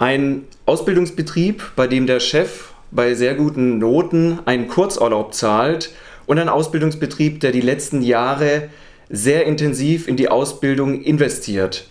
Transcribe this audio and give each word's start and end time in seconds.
Ein 0.00 0.44
Ausbildungsbetrieb, 0.64 1.72
bei 1.74 1.88
dem 1.88 2.06
der 2.06 2.20
Chef 2.20 2.68
bei 2.92 3.14
sehr 3.14 3.34
guten 3.34 3.78
Noten 3.78 4.38
einen 4.44 4.68
Kurzurlaub 4.68 5.34
zahlt 5.34 5.90
und 6.26 6.38
ein 6.38 6.48
Ausbildungsbetrieb, 6.48 7.40
der 7.40 7.50
die 7.50 7.60
letzten 7.60 8.02
Jahre 8.02 8.68
sehr 9.10 9.44
intensiv 9.44 10.06
in 10.06 10.16
die 10.16 10.28
Ausbildung 10.28 11.02
investiert. 11.02 11.88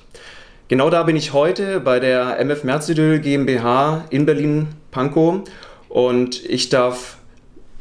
Genau 0.69 0.89
da 0.89 1.03
bin 1.03 1.17
ich 1.17 1.33
heute 1.33 1.81
bei 1.81 1.99
der 1.99 2.39
MF 2.39 2.63
Merzidöl 2.63 3.19
GmbH 3.19 4.05
in 4.09 4.25
Berlin-Pankow 4.25 5.41
und 5.89 6.45
ich 6.45 6.69
darf 6.69 7.17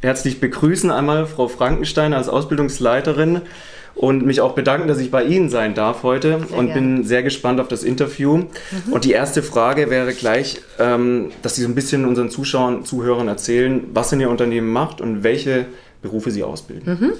herzlich 0.02 0.40
begrüßen 0.40 0.90
einmal 0.90 1.26
Frau 1.26 1.46
Frankenstein 1.46 2.12
als 2.12 2.28
Ausbildungsleiterin 2.28 3.42
und 3.96 4.26
mich 4.26 4.40
auch 4.42 4.54
bedanken, 4.54 4.88
dass 4.88 4.98
ich 4.98 5.10
bei 5.10 5.24
Ihnen 5.24 5.48
sein 5.48 5.74
darf 5.74 6.02
heute 6.02 6.40
sehr 6.46 6.58
und 6.58 6.66
gerne. 6.66 6.80
bin 6.80 7.04
sehr 7.04 7.22
gespannt 7.22 7.60
auf 7.60 7.68
das 7.68 7.82
Interview. 7.82 8.36
Mhm. 8.36 8.92
Und 8.92 9.04
die 9.04 9.12
erste 9.12 9.42
Frage 9.42 9.90
wäre 9.90 10.12
gleich, 10.12 10.60
ähm, 10.78 11.30
dass 11.42 11.56
Sie 11.56 11.62
so 11.62 11.68
ein 11.68 11.74
bisschen 11.74 12.04
unseren 12.04 12.30
Zuschauern, 12.30 12.84
Zuhörern 12.84 13.26
erzählen, 13.26 13.84
was 13.92 14.10
denn 14.10 14.20
Ihr 14.20 14.30
Unternehmen 14.30 14.70
macht 14.70 15.00
und 15.00 15.24
welche 15.24 15.64
Berufe 16.02 16.30
Sie 16.30 16.44
ausbilden. 16.44 16.98
Mhm. 17.00 17.12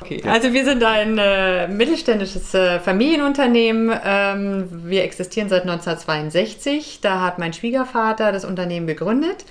Okay, 0.00 0.20
ja. 0.22 0.32
also 0.32 0.52
wir 0.52 0.64
sind 0.66 0.84
ein 0.84 1.16
äh, 1.16 1.68
mittelständisches 1.68 2.52
äh, 2.52 2.80
Familienunternehmen. 2.80 3.90
Ähm, 4.04 4.68
wir 4.84 5.04
existieren 5.04 5.48
seit 5.48 5.62
1962. 5.62 6.98
Da 7.00 7.22
hat 7.22 7.38
mein 7.38 7.54
Schwiegervater 7.54 8.30
das 8.30 8.44
Unternehmen 8.44 8.86
gegründet. 8.86 9.46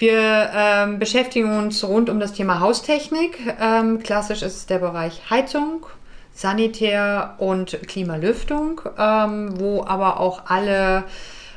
Wir 0.00 0.50
ähm, 0.54 0.98
beschäftigen 0.98 1.58
uns 1.58 1.84
rund 1.84 2.08
um 2.08 2.20
das 2.20 2.32
Thema 2.32 2.60
Haustechnik. 2.60 3.38
Ähm, 3.60 4.02
klassisch 4.02 4.40
ist 4.40 4.56
es 4.56 4.66
der 4.66 4.78
Bereich 4.78 5.28
Heizung, 5.28 5.84
Sanitär 6.32 7.34
und 7.36 7.78
Klimalüftung, 7.86 8.80
ähm, 8.96 9.60
wo 9.60 9.84
aber 9.84 10.18
auch 10.18 10.46
alle 10.46 11.04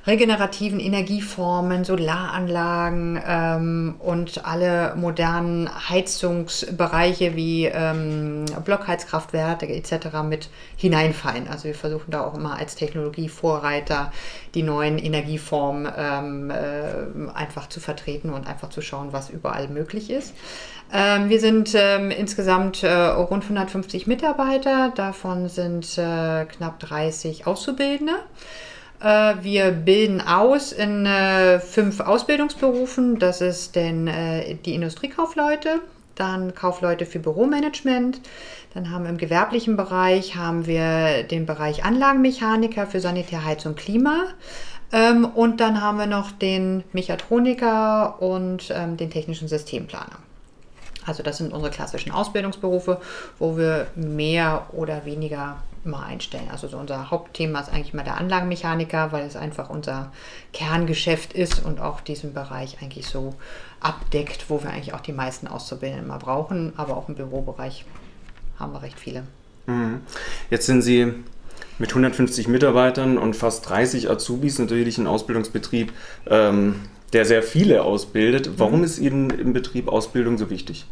regenerativen 0.06 0.80
Energieformen, 0.80 1.86
Solaranlagen 1.86 3.22
ähm, 3.26 3.96
und 4.00 4.46
alle 4.46 4.96
modernen 4.96 5.70
Heizungsbereiche 5.90 7.36
wie 7.36 7.66
ähm, 7.66 8.46
Blockheizkraftwerke 8.66 9.68
etc. 9.68 10.24
mit 10.28 10.50
hineinfallen. 10.76 11.48
Also 11.48 11.66
wir 11.66 11.76
versuchen 11.76 12.12
da 12.12 12.26
auch 12.26 12.36
immer 12.36 12.58
als 12.58 12.76
Technologievorreiter 12.76 14.12
die 14.56 14.64
neuen 14.64 14.98
Energieformen 14.98 15.90
ähm, 15.98 16.52
äh, 16.52 17.32
einfach 17.34 17.70
zu 17.70 17.80
vertreten 17.80 18.30
und 18.30 18.46
einfach 18.46 18.70
zu 18.70 18.82
schauen, 18.82 19.14
was 19.14 19.30
überall 19.30 19.70
möglich 19.70 20.10
ist. 20.10 20.34
Ähm, 20.92 21.30
wir 21.30 21.40
sind 21.40 21.72
ähm, 21.76 22.12
insgesamt 22.12 22.84
äh, 22.84 22.94
rund 22.94 23.44
150 23.44 24.06
Mitarbeiter, 24.06 24.92
davon 24.94 25.48
sind 25.48 25.98
äh, 25.98 26.46
knapp 26.46 26.80
30 26.82 27.48
Auszubildende. 27.48 28.16
Äh, 29.04 29.36
wir 29.44 29.72
bilden 29.72 30.22
aus 30.22 30.72
in 30.72 31.06
äh, 31.06 31.60
fünf 31.60 32.00
Ausbildungsberufen. 32.00 33.20
Das 33.20 33.42
ist 33.42 33.76
denn 33.76 34.08
äh, 34.08 34.56
die 34.56 34.74
Industriekaufleute, 34.74 35.82
dann 36.16 36.56
Kaufleute 36.56 37.06
für 37.06 37.20
Büromanagement. 37.20 38.22
Dann 38.74 38.90
haben 38.90 39.04
wir 39.04 39.10
im 39.10 39.18
gewerblichen 39.18 39.76
Bereich 39.76 40.36
haben 40.36 40.66
wir 40.66 41.24
den 41.24 41.46
Bereich 41.46 41.84
Anlagenmechaniker 41.84 42.88
für 42.88 43.02
Sanitär, 43.02 43.44
Heizung, 43.44 43.76
Klima. 43.76 44.24
Ähm, 44.94 45.26
und 45.26 45.60
dann 45.60 45.82
haben 45.82 45.98
wir 45.98 46.08
noch 46.08 46.32
den 46.32 46.84
Mechatroniker 46.94 48.22
und 48.22 48.72
ähm, 48.74 48.96
den 48.96 49.12
technischen 49.12 49.50
Systemplaner. 49.50 50.18
Also 51.06 51.24
das 51.24 51.40
sind 51.40 51.52
unsere 51.52 51.72
klassischen 51.72 52.14
Ausbildungsberufe, 52.14 53.02
wo 53.38 53.58
wir 53.58 53.88
mehr 53.96 54.68
oder 54.72 55.04
weniger 55.04 55.58
immer 55.86 56.04
einstellen. 56.04 56.48
Also 56.52 56.68
so 56.68 56.78
unser 56.78 57.12
Hauptthema 57.12 57.60
ist 57.60 57.70
eigentlich 57.72 57.94
mal 57.94 58.04
der 58.04 58.18
Anlagenmechaniker, 58.18 59.12
weil 59.12 59.26
es 59.26 59.36
einfach 59.36 59.70
unser 59.70 60.12
Kerngeschäft 60.54 61.34
ist 61.34 61.64
und 61.64 61.80
auch 61.80 62.02
diesen 62.02 62.34
Bereich 62.34 62.78
eigentlich 62.82 63.08
so 63.08 63.36
abdeckt, 63.80 64.46
wo 64.50 64.64
wir 64.64 64.70
eigentlich 64.70 64.94
auch 64.94 65.02
die 65.02 65.14
meisten 65.14 65.48
Auszubildenden 65.48 66.06
immer 66.06 66.20
brauchen. 66.20 66.74
Aber 66.78 66.96
auch 66.98 67.10
im 67.10 67.16
Bürobereich 67.16 67.86
haben 68.60 68.74
wir 68.74 68.82
recht 68.82 69.00
viele. 69.00 69.24
Mhm. 69.66 70.02
Jetzt 70.50 70.66
sind 70.66 70.82
Sie 70.82 71.14
mit 71.80 71.90
150 71.90 72.48
Mitarbeitern 72.48 73.18
und 73.18 73.36
fast 73.36 73.68
30 73.70 74.10
Azubis 74.10 74.60
natürlich 74.60 74.98
ein 74.98 75.08
Ausbildungsbetrieb, 75.08 75.92
ähm, 76.28 76.76
der 77.14 77.26
sehr 77.26 77.44
viele 77.44 77.84
ausbildet. 77.84 78.52
Warum 78.58 78.80
mhm. 78.80 78.86
ist 78.86 79.00
Ihnen 79.00 79.30
im 79.30 79.54
Betrieb 79.54 79.88
Ausbildung 79.88 80.38
so 80.38 80.50
wichtig? 80.50 80.86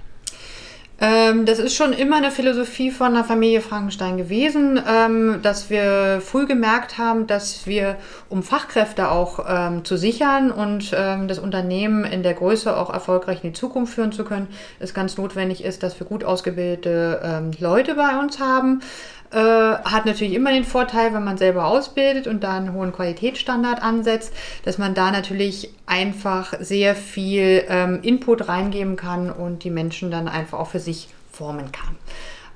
Ähm, 1.04 1.48
das 1.48 1.58
ist 1.58 1.74
schon 1.74 1.94
immer 1.94 2.18
eine 2.18 2.30
Philosophie 2.30 2.92
von 2.92 3.16
der 3.16 3.24
Familie 3.24 3.62
Frankenstein 3.62 4.18
gewesen, 4.18 4.80
ähm, 4.88 5.40
dass 5.42 5.72
wir 5.72 6.22
früh 6.24 6.46
gemerkt 6.46 7.00
haben, 7.00 7.26
dass 7.26 7.66
wir, 7.66 7.98
um 8.30 8.44
Fachkräfte 8.44 9.10
auch 9.10 9.44
ähm, 9.50 9.84
zu 9.84 9.98
sichern 9.98 10.52
und 10.52 10.92
ähm, 10.96 11.28
das 11.28 11.40
Unternehmen 11.40 12.06
in 12.06 12.22
der 12.22 12.36
Größe 12.36 12.78
auch 12.78 12.94
erfolgreich 12.94 13.44
in 13.44 13.50
die 13.50 13.60
Zukunft 13.60 13.96
führen 13.96 14.12
zu 14.12 14.24
können, 14.24 14.48
es 14.80 14.94
ganz 14.94 15.18
notwendig 15.18 15.64
ist, 15.64 15.82
dass 15.82 16.00
wir 16.00 16.06
gut 16.06 16.24
ausgebildete 16.24 17.20
ähm, 17.24 17.52
Leute 17.60 17.96
bei 17.96 18.20
uns 18.20 18.40
haben. 18.40 18.82
Äh, 19.32 19.38
hat 19.40 20.06
natürlich 20.06 20.34
immer 20.34 20.52
den 20.52 20.66
Vorteil, 20.66 21.14
wenn 21.14 21.24
man 21.24 21.38
selber 21.38 21.66
ausbildet 21.66 22.28
und 22.28 22.44
da 22.44 22.58
einen 22.58 22.74
hohen 22.74 22.92
Qualitätsstandard 22.92 23.82
ansetzt, 23.82 24.34
dass 24.66 24.78
man 24.78 24.94
da 24.94 25.10
natürlich 25.10 25.74
einfach 25.86 26.54
sehr 26.60 26.96
viel 26.96 27.64
ähm, 27.70 28.00
Input 28.02 28.50
reingeben 28.50 28.98
kann 28.98 29.32
und 29.32 29.64
die 29.64 29.70
Menschen 29.70 30.12
dann 30.12 30.28
einfach 30.28 30.60
auch 30.60 30.68
für 30.68 30.82
sich 30.82 31.08
formen 31.32 31.72
kann. 31.72 31.96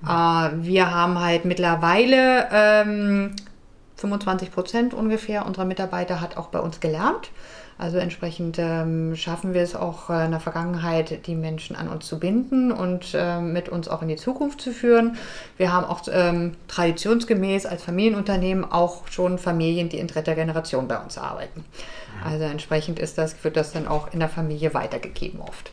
Mhm. 0.01 0.63
Äh, 0.63 0.65
wir 0.65 0.91
haben 0.91 1.17
halt 1.17 1.45
mittlerweile 1.45 2.49
ähm, 2.51 3.35
25 3.95 4.51
Prozent 4.51 4.93
ungefähr 4.93 5.45
unserer 5.45 5.65
Mitarbeiter 5.65 6.19
hat 6.19 6.35
auch 6.35 6.47
bei 6.47 6.59
uns 6.59 6.81
gelernt. 6.81 7.29
Also 7.77 7.97
entsprechend 7.97 8.57
ähm, 8.57 9.15
schaffen 9.17 9.53
wir 9.53 9.61
es 9.61 9.75
auch 9.75 10.09
äh, 10.09 10.25
in 10.25 10.31
der 10.31 10.39
Vergangenheit, 10.39 11.27
die 11.27 11.35
Menschen 11.35 11.75
an 11.75 11.89
uns 11.89 12.05
zu 12.07 12.19
binden 12.19 12.71
und 12.71 13.13
äh, 13.13 13.41
mit 13.41 13.67
uns 13.67 13.89
auch 13.89 14.01
in 14.01 14.07
die 14.07 14.15
Zukunft 14.15 14.61
zu 14.61 14.71
führen. 14.71 15.17
Wir 15.57 15.73
haben 15.73 15.85
auch 15.85 16.01
ähm, 16.09 16.55
traditionsgemäß 16.69 17.65
als 17.65 17.83
Familienunternehmen 17.83 18.63
auch 18.71 19.07
schon 19.09 19.37
Familien, 19.37 19.89
die 19.89 19.99
in 19.99 20.07
dritter 20.07 20.35
Generation 20.35 20.87
bei 20.87 20.97
uns 20.97 21.17
arbeiten. 21.17 21.65
Also 22.23 22.45
entsprechend 22.45 22.97
ist 22.97 23.17
das, 23.17 23.43
wird 23.43 23.57
das 23.57 23.73
dann 23.73 23.87
auch 23.87 24.13
in 24.13 24.19
der 24.19 24.29
Familie 24.29 24.73
weitergegeben 24.73 25.41
oft. 25.41 25.71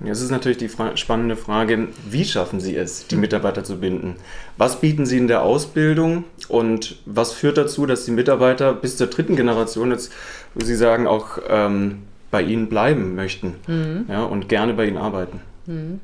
Und 0.00 0.06
jetzt 0.06 0.20
ist 0.20 0.30
natürlich 0.30 0.58
die 0.58 0.68
fra 0.68 0.96
spannende 0.96 1.36
Frage, 1.36 1.88
wie 2.08 2.24
schaffen 2.24 2.60
Sie 2.60 2.76
es, 2.76 3.06
die 3.06 3.16
Mitarbeiter 3.16 3.62
zu 3.64 3.78
binden? 3.78 4.16
Was 4.56 4.80
bieten 4.80 5.06
Sie 5.06 5.18
in 5.18 5.28
der 5.28 5.42
Ausbildung 5.42 6.24
und 6.48 6.96
was 7.06 7.32
führt 7.32 7.56
dazu, 7.56 7.86
dass 7.86 8.04
die 8.04 8.10
Mitarbeiter 8.10 8.74
bis 8.74 8.96
zur 8.96 9.06
dritten 9.06 9.36
Generation 9.36 9.90
jetzt, 9.90 10.12
wo 10.54 10.64
Sie 10.64 10.74
sagen, 10.74 11.06
auch 11.06 11.38
ähm, 11.48 12.02
bei 12.30 12.42
Ihnen 12.42 12.68
bleiben 12.68 13.14
möchten 13.14 13.54
mhm. 13.66 14.06
ja, 14.08 14.24
und 14.24 14.48
gerne 14.48 14.74
bei 14.74 14.86
Ihnen 14.86 14.98
arbeiten? 14.98 15.40
Mhm. 15.66 16.00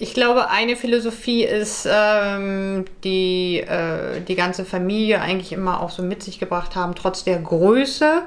Ich 0.00 0.14
glaube, 0.14 0.48
eine 0.50 0.76
Philosophie 0.76 1.44
ist, 1.44 1.88
ähm, 1.90 2.84
die 3.02 3.58
äh, 3.58 4.20
die 4.20 4.36
ganze 4.36 4.64
Familie 4.64 5.20
eigentlich 5.20 5.52
immer 5.52 5.82
auch 5.82 5.90
so 5.90 6.02
mit 6.02 6.22
sich 6.22 6.38
gebracht 6.38 6.76
haben, 6.76 6.94
trotz 6.94 7.24
der 7.24 7.38
Größe 7.38 8.22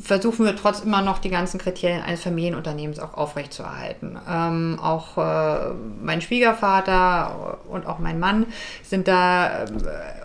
versuchen 0.00 0.46
wir 0.46 0.56
trotz 0.56 0.80
immer 0.80 1.02
noch 1.02 1.18
die 1.18 1.30
ganzen 1.30 1.58
Kriterien 1.58 2.02
eines 2.02 2.22
Familienunternehmens 2.22 2.98
auch 2.98 3.14
aufrechtzuerhalten. 3.14 4.18
Ähm, 4.28 4.78
auch 4.82 5.18
äh, 5.18 5.74
mein 6.02 6.20
Schwiegervater 6.20 7.58
und 7.68 7.86
auch 7.86 7.98
mein 7.98 8.18
Mann 8.18 8.46
sind 8.82 9.08
da 9.08 9.64
äh, 9.64 9.66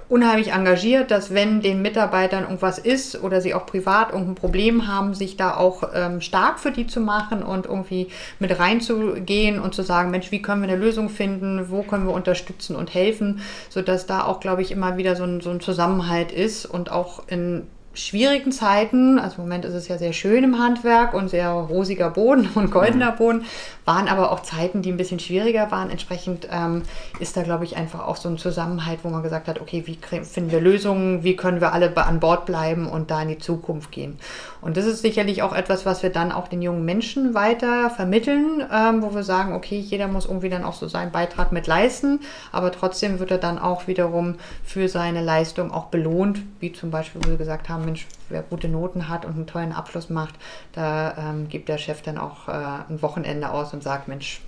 unheimlich 0.08 0.52
engagiert, 0.54 1.12
dass 1.12 1.34
wenn 1.34 1.62
den 1.62 1.82
Mitarbeitern 1.82 2.44
irgendwas 2.44 2.80
ist 2.80 3.22
oder 3.22 3.42
sie 3.42 3.54
auch 3.54 3.66
privat 3.66 4.12
irgendein 4.12 4.36
Problem 4.36 4.88
haben, 4.88 5.14
sich 5.14 5.38
da 5.38 5.56
auch 5.56 5.84
ähm, 5.94 6.20
stark 6.22 6.60
für 6.60 6.72
die 6.72 6.88
zu 6.88 7.00
machen 7.00 7.44
und 7.44 7.66
irgendwie 7.66 8.08
mit 8.40 8.58
reinzugehen 8.58 9.60
und 9.60 9.76
zu 9.76 9.84
sagen, 9.84 10.10
Mensch, 10.10 10.32
wie 10.32 10.42
können 10.42 10.62
wir 10.62 10.70
eine 10.70 10.82
Lösung 10.82 11.10
finden, 11.10 11.70
wo 11.70 11.84
können 11.84 12.08
wir 12.08 12.14
unterstützen 12.14 12.76
und 12.76 12.94
helfen, 12.94 13.42
sodass 13.70 14.08
da 14.08 14.24
auch, 14.24 14.40
glaube 14.40 14.62
ich, 14.62 14.72
immer 14.72 14.98
wieder 14.98 15.16
so 15.16 15.24
ein, 15.24 15.42
so 15.42 15.52
ein 15.52 15.60
Zusammenhalt 15.60 16.32
ist 16.32 16.66
und 16.66 16.92
auch 16.92 17.24
in 17.28 17.68
schwierigen 18.00 18.52
Zeiten, 18.52 19.20
also 19.20 19.38
im 19.38 19.44
Moment 19.44 19.66
ist 19.66 19.74
es 19.74 19.88
ja 19.88 19.98
sehr 19.98 20.14
schön 20.14 20.44
im 20.44 20.60
Handwerk 20.60 21.14
und 21.14 21.30
sehr 21.30 21.50
rosiger 21.50 22.10
Boden 22.10 22.50
und 22.56 22.72
goldener 22.72 23.12
mhm. 23.12 23.18
Boden, 23.18 23.46
waren 23.86 24.08
aber 24.08 24.32
auch 24.32 24.42
Zeiten, 24.42 24.82
die 24.82 24.92
ein 24.92 24.98
bisschen 24.98 25.20
schwieriger 25.20 25.72
waren. 25.72 25.90
Entsprechend 25.90 26.48
ähm, 26.52 26.84
ist 27.20 27.36
da, 27.36 27.44
glaube 27.44 27.66
ich, 27.66 27.76
einfach 27.78 28.08
auch 28.08 28.16
so 28.16 28.30
ein 28.30 28.38
Zusammenhalt, 28.38 29.00
wo 29.04 29.10
man 29.10 29.24
gesagt 29.24 29.48
hat, 29.48 29.60
okay, 29.60 29.84
wie 29.86 29.98
finden 30.24 30.52
wir 30.52 30.62
Lösungen, 30.62 31.24
wie 31.24 31.36
können 31.36 31.62
wir 31.62 31.74
alle 31.74 31.96
an 31.98 32.20
Bord 32.20 32.46
bleiben 32.46 32.88
und 32.88 33.12
da 33.12 33.22
in 33.22 33.30
die 33.30 33.40
Zukunft 33.40 33.92
gehen. 33.92 34.20
Und 34.62 34.76
das 34.76 34.86
ist 34.86 35.02
sicherlich 35.02 35.42
auch 35.42 35.54
etwas, 35.54 35.86
was 35.86 36.04
wir 36.04 36.10
dann 36.10 36.32
auch 36.32 36.48
den 36.48 36.62
jungen 36.62 36.84
Menschen 36.84 37.34
weiter 37.34 37.90
vermitteln, 37.90 38.66
ähm, 38.72 39.02
wo 39.02 39.16
wir 39.16 39.24
sagen, 39.24 39.54
okay, 39.54 39.80
jeder 39.80 40.08
muss 40.08 40.26
irgendwie 40.26 40.50
dann 40.50 40.66
auch 40.66 40.74
so 40.74 40.88
seinen 40.88 41.12
Beitrag 41.12 41.52
mit 41.52 41.68
leisten, 41.68 42.20
aber 42.52 42.72
trotzdem 42.72 43.20
wird 43.20 43.32
er 43.32 43.38
dann 43.38 43.58
auch 43.58 43.88
wiederum 43.88 44.36
für 44.64 44.90
seine 44.90 45.24
Leistung 45.24 45.72
auch 45.72 45.86
belohnt, 45.86 46.42
wie 46.60 46.74
zum 46.74 46.92
Beispiel, 46.92 47.22
wo 47.24 47.30
wir 47.30 47.38
gesagt 47.38 47.70
haben, 47.70 47.86
Mensch, 47.86 48.08
wer 48.28 48.42
gute 48.42 48.68
Noten 48.68 49.08
hat 49.08 49.26
und 49.26 49.36
einen 49.36 49.48
tollen 49.48 49.72
Abschluss 49.72 50.10
macht, 50.10 50.36
da 50.74 51.16
ähm, 51.18 51.48
gibt 51.48 51.70
der 51.70 51.78
Chef 51.78 52.02
dann 52.02 52.18
auch 52.18 52.48
äh, 52.48 52.52
ein 52.52 53.02
Wochenende 53.02 53.52
aus 53.52 53.74
und 53.74 53.82
sagt, 53.82 54.08
Mensch, 54.08 54.42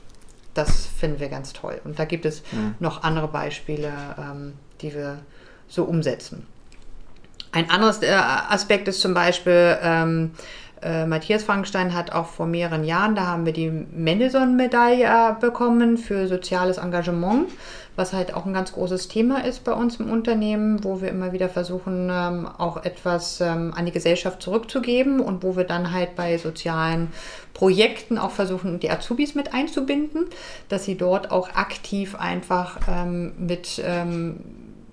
das 0.54 0.86
finden 0.86 1.22
wir 1.22 1.30
ganz 1.30 1.54
toll. 1.54 1.80
Und 1.86 2.00
da 2.00 2.06
gibt 2.06 2.26
es 2.26 2.44
mhm. 2.52 2.76
noch 2.80 3.04
andere 3.04 3.30
Beispiele, 3.30 3.92
ähm, 4.18 4.54
die 4.82 4.94
wir 4.94 5.20
so 5.68 5.86
umsetzen. 5.86 6.46
Ein 7.52 7.70
anderes 7.70 8.02
äh, 8.02 8.12
Aspekt 8.12 8.88
ist 8.88 9.02
zum 9.02 9.14
Beispiel, 9.14 9.78
ähm, 9.82 10.32
äh, 10.82 11.06
Matthias 11.06 11.44
Frankenstein 11.44 11.94
hat 11.94 12.12
auch 12.12 12.26
vor 12.26 12.48
mehreren 12.48 12.84
Jahren, 12.84 13.14
da 13.14 13.28
haben 13.28 13.46
wir 13.46 13.54
die 13.54 13.70
Mendelssohn-Medaille 13.70 15.38
bekommen 15.40 15.98
für 15.98 16.28
soziales 16.28 16.78
Engagement, 16.78 17.50
was 17.96 18.14
halt 18.14 18.34
auch 18.34 18.48
ein 18.48 18.54
ganz 18.54 18.72
großes 18.72 19.08
Thema 19.08 19.46
ist 19.46 19.64
bei 19.64 19.74
uns 19.74 19.98
im 19.98 20.10
Unternehmen, 20.10 20.84
wo 20.84 21.02
wir 21.02 21.10
immer 21.10 21.34
wieder 21.34 21.50
versuchen, 21.50 22.10
ähm, 22.12 22.48
auch 22.58 22.84
etwas 22.84 23.42
ähm, 23.42 23.74
an 23.76 23.86
die 23.86 23.92
Gesellschaft 23.92 24.42
zurückzugeben 24.42 25.20
und 25.20 25.44
wo 25.44 25.56
wir 25.56 25.66
dann 25.66 25.92
halt 25.92 26.16
bei 26.16 26.38
sozialen 26.38 27.10
Projekten 27.54 28.18
auch 28.18 28.32
versuchen, 28.32 28.80
die 28.80 28.90
Azubis 28.90 29.36
mit 29.36 29.54
einzubinden, 29.54 30.26
dass 30.70 30.86
sie 30.86 30.96
dort 30.96 31.30
auch 31.30 31.54
aktiv 31.54 32.16
einfach 32.16 32.80
ähm, 32.90 33.34
mit 33.38 33.80
ähm, 33.86 34.38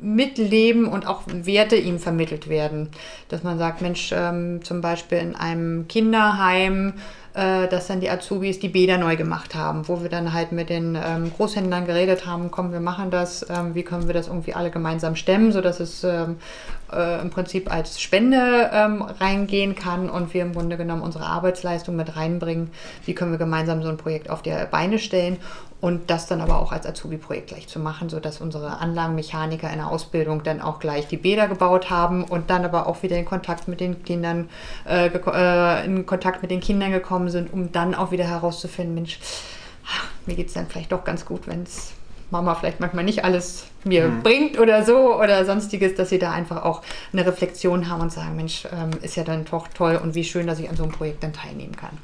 mitleben 0.00 0.86
und 0.86 1.06
auch 1.06 1.22
Werte 1.26 1.76
ihm 1.76 1.98
vermittelt 1.98 2.48
werden. 2.48 2.88
Dass 3.28 3.42
man 3.42 3.58
sagt, 3.58 3.82
Mensch, 3.82 4.10
ähm, 4.12 4.62
zum 4.62 4.80
Beispiel 4.80 5.18
in 5.18 5.34
einem 5.34 5.88
Kinderheim, 5.88 6.94
dass 7.34 7.86
dann 7.86 8.00
die 8.00 8.10
Azubis 8.10 8.58
die 8.58 8.68
Bäder 8.68 8.98
neu 8.98 9.16
gemacht 9.16 9.54
haben, 9.54 9.86
wo 9.86 10.02
wir 10.02 10.08
dann 10.08 10.32
halt 10.32 10.52
mit 10.52 10.70
den 10.70 10.96
ähm, 10.96 11.32
Großhändlern 11.36 11.86
geredet 11.86 12.26
haben, 12.26 12.50
komm, 12.50 12.72
wir 12.72 12.80
machen 12.80 13.10
das, 13.10 13.46
ähm, 13.48 13.74
wie 13.74 13.82
können 13.82 14.06
wir 14.06 14.14
das 14.14 14.28
irgendwie 14.28 14.54
alle 14.54 14.70
gemeinsam 14.70 15.14
stemmen, 15.14 15.52
sodass 15.52 15.78
es 15.78 16.02
ähm, 16.04 16.36
äh, 16.92 17.20
im 17.20 17.30
Prinzip 17.30 17.70
als 17.72 18.00
Spende 18.00 18.70
ähm, 18.72 19.02
reingehen 19.02 19.74
kann 19.74 20.10
und 20.10 20.34
wir 20.34 20.42
im 20.42 20.52
Grunde 20.52 20.76
genommen 20.76 21.02
unsere 21.02 21.26
Arbeitsleistung 21.26 21.96
mit 21.96 22.16
reinbringen, 22.16 22.70
wie 23.04 23.14
können 23.14 23.30
wir 23.30 23.38
gemeinsam 23.38 23.82
so 23.82 23.88
ein 23.88 23.96
Projekt 23.96 24.30
auf 24.30 24.42
die 24.42 24.54
Beine 24.70 24.98
stellen 24.98 25.38
und 25.80 26.10
das 26.10 26.26
dann 26.26 26.40
aber 26.40 26.58
auch 26.58 26.72
als 26.72 26.86
Azubi-Projekt 26.86 27.48
gleich 27.48 27.68
zu 27.68 27.78
machen, 27.78 28.08
sodass 28.08 28.40
unsere 28.40 28.78
Anlagenmechaniker 28.78 29.70
in 29.70 29.76
der 29.76 29.88
Ausbildung 29.88 30.42
dann 30.42 30.60
auch 30.60 30.80
gleich 30.80 31.06
die 31.06 31.16
Bäder 31.16 31.46
gebaut 31.46 31.88
haben 31.88 32.24
und 32.24 32.50
dann 32.50 32.64
aber 32.64 32.88
auch 32.88 33.02
wieder 33.02 33.16
in 33.16 33.24
Kontakt 33.24 33.68
mit 33.68 33.80
den 33.80 34.02
Kindern, 34.02 34.48
äh, 34.88 35.06
äh, 35.06 35.84
in 35.84 36.04
Kontakt 36.04 36.42
mit 36.42 36.50
den 36.50 36.60
Kindern 36.60 36.90
gekommen 36.90 37.17
sind, 37.28 37.52
um 37.52 37.72
dann 37.72 37.94
auch 37.94 38.12
wieder 38.12 38.24
herauszufinden, 38.24 38.94
Mensch, 38.94 39.18
mir 40.26 40.36
geht 40.36 40.48
es 40.48 40.54
dann 40.54 40.66
vielleicht 40.68 40.92
doch 40.92 41.04
ganz 41.04 41.24
gut, 41.24 41.46
wenn 41.46 41.62
es 41.62 41.92
Mama 42.30 42.54
vielleicht 42.54 42.80
manchmal 42.80 43.04
nicht 43.04 43.24
alles 43.24 43.64
mir 43.84 44.08
mhm. 44.08 44.22
bringt 44.22 44.60
oder 44.60 44.84
so 44.84 45.18
oder 45.18 45.44
sonstiges, 45.44 45.94
dass 45.94 46.10
sie 46.10 46.18
da 46.18 46.32
einfach 46.32 46.62
auch 46.62 46.82
eine 47.12 47.26
Reflexion 47.26 47.88
haben 47.88 48.02
und 48.02 48.12
sagen, 48.12 48.36
Mensch, 48.36 48.66
ähm, 48.70 48.90
ist 49.02 49.16
ja 49.16 49.24
dann 49.24 49.44
doch 49.46 49.68
toll 49.68 49.98
und 50.02 50.14
wie 50.14 50.24
schön, 50.24 50.46
dass 50.46 50.58
ich 50.58 50.68
an 50.68 50.76
so 50.76 50.82
einem 50.82 50.92
Projekt 50.92 51.22
dann 51.22 51.32
teilnehmen 51.32 51.74
kann. 51.74 51.96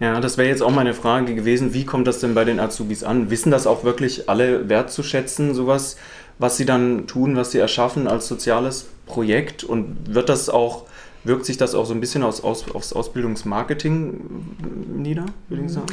Ja, 0.00 0.18
das 0.18 0.38
wäre 0.38 0.48
jetzt 0.48 0.62
auch 0.62 0.70
meine 0.70 0.94
Frage 0.94 1.34
gewesen. 1.34 1.74
Wie 1.74 1.84
kommt 1.84 2.06
das 2.06 2.20
denn 2.20 2.34
bei 2.34 2.44
den 2.44 2.58
Azubis 2.58 3.04
an? 3.04 3.28
Wissen 3.28 3.50
das 3.50 3.66
auch 3.66 3.84
wirklich 3.84 4.30
alle 4.30 4.70
wertzuschätzen, 4.70 5.54
sowas, 5.54 5.98
was 6.38 6.56
sie 6.56 6.64
dann 6.64 7.06
tun, 7.06 7.36
was 7.36 7.50
sie 7.50 7.58
erschaffen 7.58 8.08
als 8.08 8.26
soziales 8.26 8.88
Projekt? 9.04 9.62
Und 9.62 10.14
wird 10.14 10.30
das 10.30 10.48
auch 10.48 10.86
Wirkt 11.22 11.44
sich 11.44 11.58
das 11.58 11.74
auch 11.74 11.84
so 11.84 11.92
ein 11.92 12.00
bisschen 12.00 12.22
aus, 12.22 12.42
aus, 12.42 12.70
aufs 12.74 12.94
Ausbildungsmarketing 12.94 14.46
nieder, 14.96 15.26
würde 15.48 15.64
ich 15.64 15.72
sagen? 15.72 15.86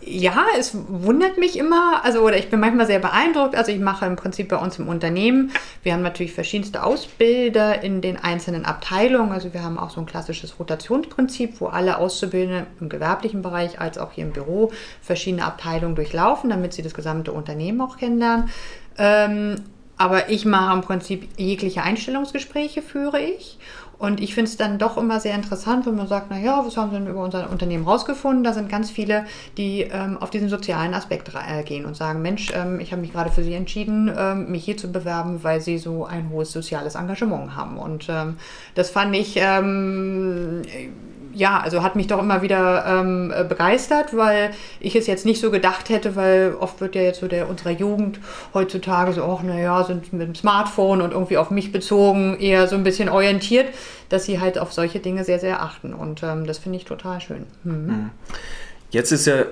Ja, 0.00 0.46
es 0.58 0.76
wundert 0.88 1.38
mich 1.38 1.58
immer, 1.58 2.04
also 2.04 2.20
oder 2.20 2.38
ich 2.38 2.50
bin 2.50 2.60
manchmal 2.60 2.86
sehr 2.86 3.00
beeindruckt. 3.00 3.56
Also 3.56 3.72
ich 3.72 3.80
mache 3.80 4.06
im 4.06 4.14
Prinzip 4.14 4.48
bei 4.48 4.56
uns 4.56 4.78
im 4.78 4.86
Unternehmen, 4.86 5.50
wir 5.82 5.92
haben 5.92 6.02
natürlich 6.02 6.32
verschiedenste 6.32 6.84
Ausbilder 6.84 7.82
in 7.82 8.00
den 8.00 8.16
einzelnen 8.16 8.64
Abteilungen. 8.64 9.32
Also 9.32 9.52
wir 9.52 9.64
haben 9.64 9.76
auch 9.76 9.90
so 9.90 10.00
ein 10.00 10.06
klassisches 10.06 10.60
Rotationsprinzip, 10.60 11.60
wo 11.60 11.66
alle 11.66 11.98
Auszubildenden 11.98 12.66
im 12.80 12.88
gewerblichen 12.88 13.42
Bereich 13.42 13.80
als 13.80 13.98
auch 13.98 14.12
hier 14.12 14.24
im 14.24 14.32
Büro 14.32 14.70
verschiedene 15.02 15.44
Abteilungen 15.44 15.96
durchlaufen, 15.96 16.48
damit 16.48 16.74
sie 16.74 16.82
das 16.82 16.94
gesamte 16.94 17.32
Unternehmen 17.32 17.80
auch 17.80 17.96
kennenlernen. 17.96 18.50
Ähm, 18.98 19.56
aber 19.96 20.30
ich 20.30 20.46
mache 20.46 20.74
im 20.74 20.80
Prinzip 20.80 21.28
jegliche 21.36 21.82
Einstellungsgespräche 21.82 22.80
führe 22.80 23.20
ich. 23.20 23.58
Und 24.00 24.22
ich 24.22 24.34
finde 24.34 24.48
es 24.48 24.56
dann 24.56 24.78
doch 24.78 24.96
immer 24.96 25.20
sehr 25.20 25.34
interessant, 25.34 25.84
wenn 25.84 25.94
man 25.94 26.08
sagt, 26.08 26.30
naja, 26.30 26.62
was 26.64 26.78
haben 26.78 26.90
Sie 26.90 26.96
denn 26.96 27.06
über 27.06 27.22
unser 27.22 27.50
Unternehmen 27.50 27.86
rausgefunden? 27.86 28.42
Da 28.42 28.54
sind 28.54 28.70
ganz 28.70 28.90
viele, 28.90 29.26
die 29.58 29.82
ähm, 29.82 30.16
auf 30.16 30.30
diesen 30.30 30.48
sozialen 30.48 30.94
Aspekt 30.94 31.30
äh, 31.34 31.62
gehen 31.64 31.84
und 31.84 31.98
sagen, 31.98 32.22
Mensch, 32.22 32.50
ähm, 32.54 32.80
ich 32.80 32.92
habe 32.92 33.02
mich 33.02 33.12
gerade 33.12 33.30
für 33.30 33.44
Sie 33.44 33.52
entschieden, 33.52 34.10
ähm, 34.16 34.50
mich 34.50 34.64
hier 34.64 34.78
zu 34.78 34.90
bewerben, 34.90 35.44
weil 35.44 35.60
Sie 35.60 35.76
so 35.76 36.06
ein 36.06 36.30
hohes 36.30 36.50
soziales 36.50 36.94
Engagement 36.94 37.54
haben. 37.54 37.76
Und 37.76 38.06
ähm, 38.08 38.38
das 38.74 38.88
fand 38.88 39.14
ich 39.14 39.34
ähm, 39.36 40.62
ja, 41.34 41.60
also 41.60 41.82
hat 41.82 41.96
mich 41.96 42.06
doch 42.06 42.18
immer 42.18 42.42
wieder 42.42 42.84
ähm, 42.86 43.32
äh, 43.34 43.44
begeistert, 43.44 44.16
weil 44.16 44.50
ich 44.80 44.96
es 44.96 45.06
jetzt 45.06 45.24
nicht 45.24 45.40
so 45.40 45.50
gedacht 45.50 45.88
hätte, 45.88 46.16
weil 46.16 46.54
oft 46.58 46.80
wird 46.80 46.94
ja 46.94 47.02
jetzt 47.02 47.20
so 47.20 47.28
der 47.28 47.48
unserer 47.48 47.70
Jugend 47.70 48.20
heutzutage 48.54 49.12
so, 49.12 49.22
ach 49.24 49.42
naja, 49.42 49.84
sind 49.84 50.12
mit 50.12 50.26
dem 50.26 50.34
Smartphone 50.34 51.00
und 51.02 51.12
irgendwie 51.12 51.38
auf 51.38 51.50
mich 51.50 51.72
bezogen 51.72 52.38
eher 52.38 52.66
so 52.68 52.76
ein 52.76 52.84
bisschen 52.84 53.08
orientiert, 53.08 53.66
dass 54.08 54.24
sie 54.24 54.40
halt 54.40 54.58
auf 54.58 54.72
solche 54.72 55.00
Dinge 55.00 55.24
sehr, 55.24 55.38
sehr 55.38 55.62
achten. 55.62 55.94
Und 55.94 56.22
ähm, 56.22 56.46
das 56.46 56.58
finde 56.58 56.78
ich 56.78 56.84
total 56.84 57.20
schön. 57.20 57.46
Mhm. 57.64 58.10
Jetzt 58.90 59.12
ist 59.12 59.26
ja 59.26 59.44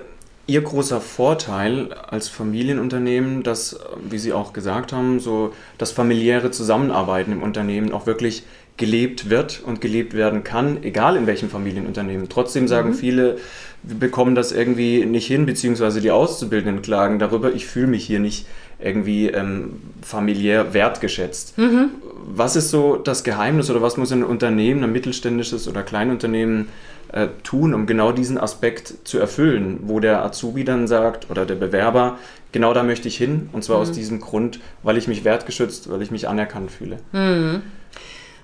Ihr 0.49 0.63
großer 0.63 0.99
Vorteil 0.99 1.93
als 1.93 2.27
Familienunternehmen, 2.27 3.43
dass, 3.43 3.79
wie 4.01 4.17
Sie 4.17 4.33
auch 4.33 4.51
gesagt 4.51 4.93
haben, 4.93 5.19
so 5.19 5.53
das 5.77 5.91
familiäre 5.91 6.49
Zusammenarbeiten 6.49 7.31
im 7.31 7.43
Unternehmen 7.43 7.93
auch 7.93 8.07
wirklich 8.07 8.45
gelebt 8.79 9.29
wird 9.29 9.61
und 9.63 9.81
gelebt 9.81 10.15
werden 10.15 10.43
kann, 10.43 10.83
egal 10.83 11.17
in 11.17 11.27
welchem 11.27 11.49
Familienunternehmen. 11.49 12.29
Trotzdem 12.29 12.67
sagen 12.67 12.89
mhm. 12.89 12.93
viele, 12.95 13.37
wir 13.83 13.99
bekommen 13.99 14.35
das 14.35 14.51
irgendwie 14.51 15.05
nicht 15.05 15.27
hin, 15.27 15.45
beziehungsweise 15.45 16.01
die 16.01 16.11
Auszubildenden 16.11 16.81
klagen 16.81 17.19
darüber, 17.19 17.53
ich 17.53 17.67
fühle 17.67 17.87
mich 17.87 18.05
hier 18.05 18.19
nicht 18.19 18.47
irgendwie 18.81 19.27
ähm, 19.27 19.81
familiär 20.01 20.73
wertgeschätzt. 20.73 21.57
Mhm. 21.57 21.89
Was 22.25 22.55
ist 22.55 22.69
so 22.69 22.95
das 22.95 23.25
Geheimnis 23.25 23.69
oder 23.69 23.81
was 23.81 23.97
muss 23.97 24.13
ein 24.13 24.23
Unternehmen, 24.23 24.83
ein 24.83 24.91
mittelständisches 24.93 25.67
oder 25.67 25.83
Kleinunternehmen 25.83 26.69
äh, 27.11 27.27
tun, 27.43 27.73
um 27.73 27.85
genau 27.85 28.13
diesen 28.13 28.37
Aspekt 28.37 28.93
zu 29.03 29.19
erfüllen, 29.19 29.79
wo 29.83 29.99
der 29.99 30.23
Azubi 30.23 30.63
dann 30.63 30.87
sagt 30.87 31.29
oder 31.29 31.45
der 31.45 31.55
Bewerber, 31.55 32.17
genau 32.53 32.73
da 32.73 32.83
möchte 32.83 33.09
ich 33.09 33.17
hin 33.17 33.49
und 33.51 33.65
zwar 33.65 33.77
mhm. 33.77 33.81
aus 33.81 33.91
diesem 33.91 34.21
Grund, 34.21 34.61
weil 34.83 34.97
ich 34.97 35.09
mich 35.09 35.25
wertgeschützt, 35.25 35.91
weil 35.91 36.01
ich 36.01 36.11
mich 36.11 36.29
anerkannt 36.29 36.71
fühle. 36.71 36.99
Mhm. 37.11 37.61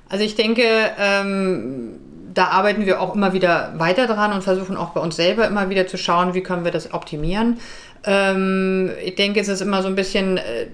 Also 0.09 0.23
ich 0.23 0.35
denke, 0.35 0.63
ähm, 0.99 1.99
da 2.33 2.47
arbeiten 2.47 2.85
wir 2.85 3.01
auch 3.01 3.15
immer 3.15 3.33
wieder 3.33 3.73
weiter 3.77 4.07
dran 4.07 4.33
und 4.33 4.43
versuchen 4.43 4.77
auch 4.77 4.89
bei 4.89 4.99
uns 4.99 5.15
selber 5.15 5.47
immer 5.47 5.69
wieder 5.69 5.87
zu 5.87 5.97
schauen, 5.97 6.33
wie 6.33 6.43
können 6.43 6.65
wir 6.65 6.71
das 6.71 6.93
optimieren. 6.93 7.59
Ähm, 8.03 8.91
ich 9.03 9.15
denke, 9.15 9.39
es 9.39 9.47
ist 9.47 9.61
immer 9.61 9.81
so 9.81 9.87
ein 9.87 9.95
bisschen 9.95 10.37
äh, 10.37 10.67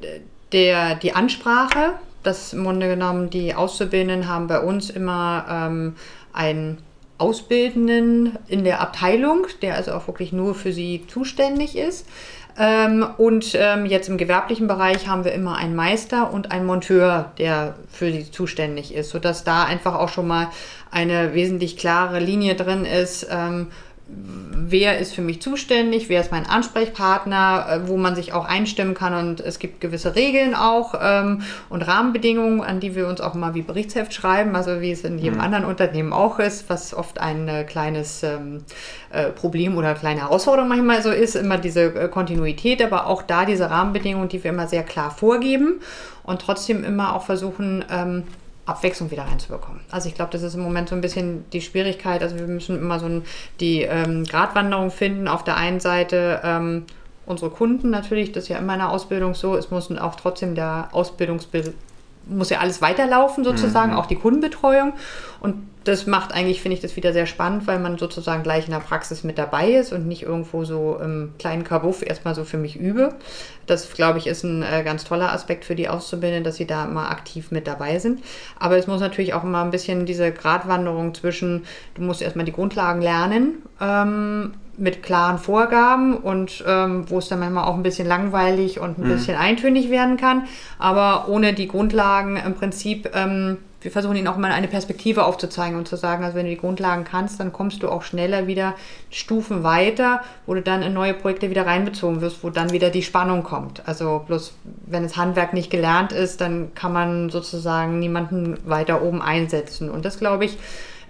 der, 0.51 0.95
die 0.95 1.13
Ansprache. 1.13 1.93
Das 2.23 2.53
im 2.53 2.63
Grunde 2.63 2.87
genommen, 2.87 3.29
die 3.29 3.55
Auszubildenden 3.55 4.27
haben 4.27 4.47
bei 4.47 4.59
uns 4.59 4.89
immer 4.89 5.45
ähm, 5.49 5.95
einen 6.33 6.79
Ausbildenden 7.17 8.37
in 8.47 8.63
der 8.63 8.81
Abteilung, 8.81 9.45
der 9.61 9.75
also 9.75 9.91
auch 9.93 10.07
wirklich 10.07 10.33
nur 10.33 10.55
für 10.55 10.73
sie 10.73 11.05
zuständig 11.07 11.77
ist. 11.77 12.07
Ähm, 12.57 13.05
und 13.17 13.55
ähm, 13.55 13.85
jetzt 13.85 14.09
im 14.09 14.17
gewerblichen 14.17 14.67
Bereich 14.67 15.07
haben 15.07 15.23
wir 15.23 15.31
immer 15.33 15.55
einen 15.55 15.75
Meister 15.75 16.33
und 16.33 16.51
einen 16.51 16.65
Monteur, 16.65 17.31
der 17.37 17.75
für 17.89 18.11
sie 18.11 18.29
zuständig 18.29 18.93
ist, 18.93 19.09
sodass 19.09 19.43
da 19.43 19.63
einfach 19.63 19.95
auch 19.95 20.09
schon 20.09 20.27
mal 20.27 20.49
eine 20.91 21.33
wesentlich 21.33 21.77
klare 21.77 22.19
Linie 22.19 22.55
drin 22.55 22.85
ist. 22.85 23.27
Wer 24.63 24.99
ist 24.99 25.13
für 25.13 25.21
mich 25.21 25.41
zuständig, 25.41 26.07
wer 26.07 26.21
ist 26.21 26.31
mein 26.31 26.45
Ansprechpartner, 26.45 27.65
äh, 27.69 27.87
wo 27.89 27.97
man 27.97 28.15
sich 28.15 28.31
auch 28.31 28.45
einstimmen 28.45 28.93
kann 28.93 29.13
und 29.13 29.41
es 29.41 29.59
gibt 29.59 29.81
gewisse 29.81 30.15
Regeln 30.15 30.55
auch 30.55 30.93
ähm, 31.01 31.41
und 31.69 31.81
Rahmenbedingungen, 31.81 32.61
an 32.61 32.79
die 32.79 32.95
wir 32.95 33.07
uns 33.07 33.19
auch 33.19 33.33
mal 33.33 33.53
wie 33.53 33.63
Berichtsheft 33.63 34.13
schreiben, 34.13 34.55
also 34.55 34.79
wie 34.79 34.91
es 34.91 35.03
in 35.03 35.17
jedem 35.17 35.35
mhm. 35.35 35.41
anderen 35.41 35.65
Unternehmen 35.65 36.13
auch 36.13 36.39
ist, 36.39 36.69
was 36.69 36.93
oft 36.93 37.19
ein 37.19 37.47
äh, 37.47 37.63
kleines 37.65 38.23
ähm, 38.23 38.63
äh, 39.09 39.29
Problem 39.29 39.77
oder 39.77 39.93
kleine 39.93 40.21
Herausforderung 40.21 40.69
manchmal 40.69 41.01
so 41.01 41.11
ist, 41.11 41.35
immer 41.35 41.57
diese 41.57 41.93
äh, 41.93 42.07
Kontinuität, 42.07 42.81
aber 42.81 43.07
auch 43.07 43.23
da 43.23 43.45
diese 43.45 43.69
Rahmenbedingungen, 43.69 44.29
die 44.29 44.41
wir 44.43 44.51
immer 44.51 44.67
sehr 44.67 44.83
klar 44.83 45.11
vorgeben 45.11 45.81
und 46.23 46.41
trotzdem 46.41 46.83
immer 46.83 47.15
auch 47.15 47.23
versuchen, 47.23 47.83
ähm, 47.91 48.23
Abwechslung 48.65 49.11
wieder 49.11 49.23
reinzubekommen. 49.23 49.81
Also 49.89 50.07
ich 50.07 50.15
glaube, 50.15 50.31
das 50.31 50.43
ist 50.43 50.53
im 50.53 50.61
Moment 50.61 50.89
so 50.89 50.95
ein 50.95 51.01
bisschen 51.01 51.45
die 51.51 51.61
Schwierigkeit. 51.61 52.21
Also 52.21 52.37
wir 52.37 52.47
müssen 52.47 52.77
immer 52.77 52.99
so 52.99 53.07
ein, 53.07 53.23
die 53.59 53.81
ähm, 53.81 54.23
Gratwanderung 54.23 54.91
finden. 54.91 55.27
Auf 55.27 55.43
der 55.43 55.57
einen 55.57 55.79
Seite 55.79 56.41
ähm, 56.43 56.85
unsere 57.25 57.49
Kunden 57.49 57.89
natürlich, 57.89 58.31
das 58.31 58.43
ist 58.43 58.49
ja 58.49 58.57
in 58.57 58.65
meiner 58.65 58.91
Ausbildung 58.91 59.33
so, 59.33 59.55
es 59.55 59.71
muss 59.71 59.91
auch 59.97 60.15
trotzdem 60.15 60.55
der 60.55 60.89
Ausbildungsbild 60.91 61.73
muss 62.27 62.51
ja 62.51 62.59
alles 62.59 62.81
weiterlaufen 62.81 63.43
sozusagen, 63.43 63.93
mhm. 63.93 63.97
auch 63.97 64.05
die 64.05 64.15
Kundenbetreuung. 64.15 64.93
Und 65.39 65.55
das 65.83 66.05
macht 66.05 66.31
eigentlich, 66.31 66.61
finde 66.61 66.75
ich, 66.75 66.81
das 66.81 66.95
wieder 66.95 67.11
sehr 67.11 67.25
spannend, 67.25 67.65
weil 67.65 67.79
man 67.79 67.97
sozusagen 67.97 68.43
gleich 68.43 68.65
in 68.65 68.71
der 68.71 68.79
Praxis 68.79 69.23
mit 69.23 69.39
dabei 69.39 69.71
ist 69.71 69.91
und 69.91 70.07
nicht 70.07 70.21
irgendwo 70.23 70.63
so 70.63 70.99
im 71.01 71.33
kleinen 71.39 71.63
Kabuff 71.63 72.03
erstmal 72.03 72.35
so 72.35 72.43
für 72.43 72.57
mich 72.57 72.79
übe. 72.79 73.15
Das, 73.65 73.91
glaube 73.91 74.19
ich, 74.19 74.27
ist 74.27 74.43
ein 74.43 74.61
äh, 74.61 74.83
ganz 74.83 75.05
toller 75.05 75.33
Aspekt 75.33 75.65
für 75.65 75.73
die 75.73 75.89
Auszubildenden, 75.89 76.43
dass 76.43 76.57
sie 76.57 76.67
da 76.67 76.85
immer 76.85 77.09
aktiv 77.09 77.49
mit 77.49 77.65
dabei 77.65 77.97
sind. 77.97 78.21
Aber 78.59 78.77
es 78.77 78.85
muss 78.85 79.01
natürlich 79.01 79.33
auch 79.33 79.43
immer 79.43 79.63
ein 79.63 79.71
bisschen 79.71 80.05
diese 80.05 80.31
Gratwanderung 80.31 81.15
zwischen, 81.15 81.63
du 81.95 82.03
musst 82.03 82.21
erstmal 82.21 82.45
die 82.45 82.51
Grundlagen 82.51 83.01
lernen, 83.01 83.63
ähm, 83.79 84.53
mit 84.77 85.03
klaren 85.03 85.37
Vorgaben 85.37 86.15
und 86.15 86.63
ähm, 86.67 87.09
wo 87.09 87.17
es 87.17 87.27
dann 87.27 87.39
manchmal 87.39 87.65
auch 87.65 87.75
ein 87.75 87.83
bisschen 87.83 88.07
langweilig 88.07 88.79
und 88.79 88.97
ein 88.97 89.05
mhm. 89.05 89.13
bisschen 89.13 89.37
eintönig 89.37 89.89
werden 89.89 90.17
kann, 90.17 90.47
aber 90.79 91.27
ohne 91.27 91.53
die 91.53 91.67
Grundlagen 91.67 92.37
im 92.37 92.55
Prinzip 92.55 93.11
ähm, 93.13 93.57
wir 93.81 93.91
versuchen 93.91 94.15
ihnen 94.15 94.27
auch 94.27 94.37
mal 94.37 94.51
eine 94.51 94.67
Perspektive 94.67 95.25
aufzuzeigen 95.25 95.77
und 95.77 95.87
zu 95.87 95.95
sagen, 95.95 96.23
also 96.23 96.35
wenn 96.35 96.45
du 96.45 96.51
die 96.51 96.57
Grundlagen 96.57 97.03
kannst, 97.03 97.39
dann 97.39 97.51
kommst 97.51 97.81
du 97.83 97.89
auch 97.89 98.03
schneller 98.03 98.47
wieder 98.47 98.75
Stufen 99.09 99.63
weiter, 99.63 100.21
wo 100.45 100.53
du 100.53 100.61
dann 100.61 100.83
in 100.83 100.93
neue 100.93 101.13
Projekte 101.13 101.49
wieder 101.49 101.65
reinbezogen 101.65 102.21
wirst, 102.21 102.43
wo 102.43 102.49
dann 102.49 102.71
wieder 102.71 102.89
die 102.91 103.03
Spannung 103.03 103.43
kommt. 103.43 103.87
Also 103.87 104.23
bloß 104.27 104.53
wenn 104.85 105.03
das 105.03 105.17
Handwerk 105.17 105.53
nicht 105.53 105.71
gelernt 105.71 106.11
ist, 106.11 106.41
dann 106.41 106.73
kann 106.75 106.93
man 106.93 107.29
sozusagen 107.29 107.99
niemanden 107.99 108.57
weiter 108.65 109.01
oben 109.01 109.21
einsetzen. 109.21 109.89
Und 109.89 110.05
das 110.05 110.19
glaube 110.19 110.45
ich, 110.45 110.57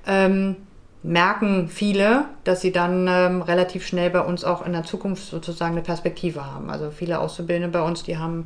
ähm, 0.07 0.55
merken 1.03 1.67
viele, 1.67 2.25
dass 2.43 2.62
sie 2.62 2.72
dann 2.72 3.08
ähm, 3.08 3.41
relativ 3.41 3.86
schnell 3.86 4.12
bei 4.12 4.22
uns 4.22 4.43
auch 4.43 4.65
in 4.65 4.72
der 4.72 4.84
Zukunft 4.84 5.24
sozusagen 5.24 5.72
eine 5.74 5.81
Perspektive 5.81 6.46
haben. 6.46 6.70
Also 6.70 6.91
viele 6.91 7.20
Auszubildende 7.20 7.70
bei 7.70 7.84
uns, 7.84 8.03
die 8.03 8.17
haben 8.17 8.46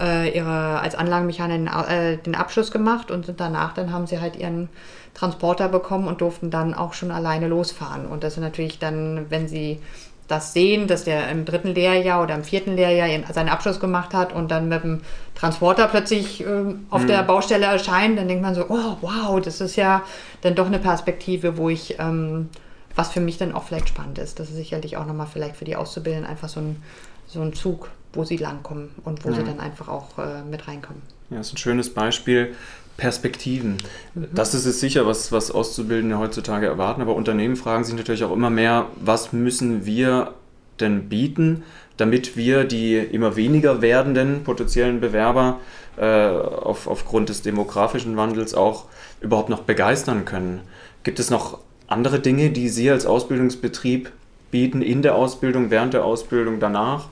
äh, 0.00 0.36
ihre 0.36 0.80
als 0.80 0.96
Anlagenmechaniker 0.96 1.88
äh, 1.88 2.16
den 2.16 2.34
Abschluss 2.34 2.72
gemacht 2.72 3.10
und 3.10 3.26
sind 3.26 3.38
danach, 3.38 3.74
dann 3.74 3.92
haben 3.92 4.08
sie 4.08 4.20
halt 4.20 4.34
ihren 4.34 4.68
Transporter 5.14 5.68
bekommen 5.68 6.08
und 6.08 6.20
durften 6.20 6.50
dann 6.50 6.74
auch 6.74 6.92
schon 6.92 7.12
alleine 7.12 7.46
losfahren. 7.46 8.06
Und 8.06 8.24
das 8.24 8.34
ist 8.34 8.40
natürlich 8.40 8.78
dann, 8.78 9.26
wenn 9.28 9.46
sie 9.46 9.80
das 10.28 10.52
sehen, 10.52 10.86
dass 10.86 11.04
der 11.04 11.28
im 11.30 11.44
dritten 11.44 11.74
Lehrjahr 11.74 12.22
oder 12.22 12.34
im 12.34 12.44
vierten 12.44 12.74
Lehrjahr 12.74 13.08
seinen 13.32 13.48
Abschluss 13.48 13.80
gemacht 13.80 14.14
hat 14.14 14.32
und 14.32 14.50
dann 14.50 14.68
mit 14.68 14.82
dem 14.82 15.02
Transporter 15.34 15.88
plötzlich 15.88 16.44
äh, 16.44 16.74
auf 16.90 17.02
mhm. 17.02 17.06
der 17.06 17.22
Baustelle 17.22 17.66
erscheint, 17.66 18.18
dann 18.18 18.28
denkt 18.28 18.42
man 18.42 18.54
so, 18.54 18.66
oh 18.68 18.96
wow, 19.00 19.40
das 19.40 19.60
ist 19.60 19.76
ja 19.76 20.02
dann 20.42 20.54
doch 20.54 20.66
eine 20.66 20.78
Perspektive, 20.78 21.56
wo 21.56 21.68
ich, 21.68 21.98
ähm, 21.98 22.48
was 22.94 23.12
für 23.12 23.20
mich 23.20 23.38
dann 23.38 23.52
auch 23.52 23.64
vielleicht 23.64 23.88
spannend 23.88 24.18
ist. 24.18 24.38
Das 24.38 24.48
ist 24.48 24.56
sicherlich 24.56 24.96
auch 24.96 25.06
nochmal 25.06 25.26
vielleicht 25.30 25.56
für 25.56 25.64
die 25.64 25.76
Auszubildenden 25.76 26.30
einfach 26.30 26.48
so 26.48 26.60
ein, 26.60 26.82
so 27.26 27.40
ein 27.40 27.52
Zug, 27.52 27.90
wo 28.12 28.24
sie 28.24 28.36
langkommen 28.36 28.90
und 29.04 29.24
wo 29.24 29.30
mhm. 29.30 29.34
sie 29.34 29.44
dann 29.44 29.60
einfach 29.60 29.88
auch 29.88 30.18
äh, 30.18 30.42
mit 30.48 30.68
reinkommen. 30.68 31.02
Ja, 31.30 31.38
das 31.38 31.48
ist 31.48 31.54
ein 31.54 31.58
schönes 31.58 31.92
Beispiel. 31.92 32.54
Perspektiven. 32.96 33.78
Mhm. 34.14 34.28
Das 34.34 34.54
ist 34.54 34.66
es 34.66 34.80
sicher, 34.80 35.06
was, 35.06 35.32
was 35.32 35.50
Auszubildende 35.50 36.18
heutzutage 36.18 36.66
erwarten, 36.66 37.02
aber 37.02 37.14
Unternehmen 37.14 37.56
fragen 37.56 37.84
sich 37.84 37.94
natürlich 37.94 38.24
auch 38.24 38.32
immer 38.32 38.50
mehr, 38.50 38.86
was 38.96 39.32
müssen 39.32 39.86
wir 39.86 40.34
denn 40.80 41.08
bieten, 41.08 41.62
damit 41.96 42.36
wir 42.36 42.64
die 42.64 42.96
immer 42.96 43.36
weniger 43.36 43.82
werdenden 43.82 44.44
potenziellen 44.44 45.00
Bewerber 45.00 45.60
äh, 45.96 46.04
auf, 46.04 46.86
aufgrund 46.86 47.28
des 47.28 47.42
demografischen 47.42 48.16
Wandels 48.16 48.54
auch 48.54 48.86
überhaupt 49.20 49.48
noch 49.48 49.62
begeistern 49.62 50.24
können. 50.24 50.60
Gibt 51.04 51.18
es 51.20 51.30
noch 51.30 51.58
andere 51.86 52.20
Dinge, 52.20 52.50
die 52.50 52.68
Sie 52.68 52.90
als 52.90 53.06
Ausbildungsbetrieb 53.06 54.10
bieten, 54.50 54.82
in 54.82 55.02
der 55.02 55.14
Ausbildung, 55.14 55.70
während 55.70 55.94
der 55.94 56.04
Ausbildung, 56.04 56.60
danach, 56.60 57.08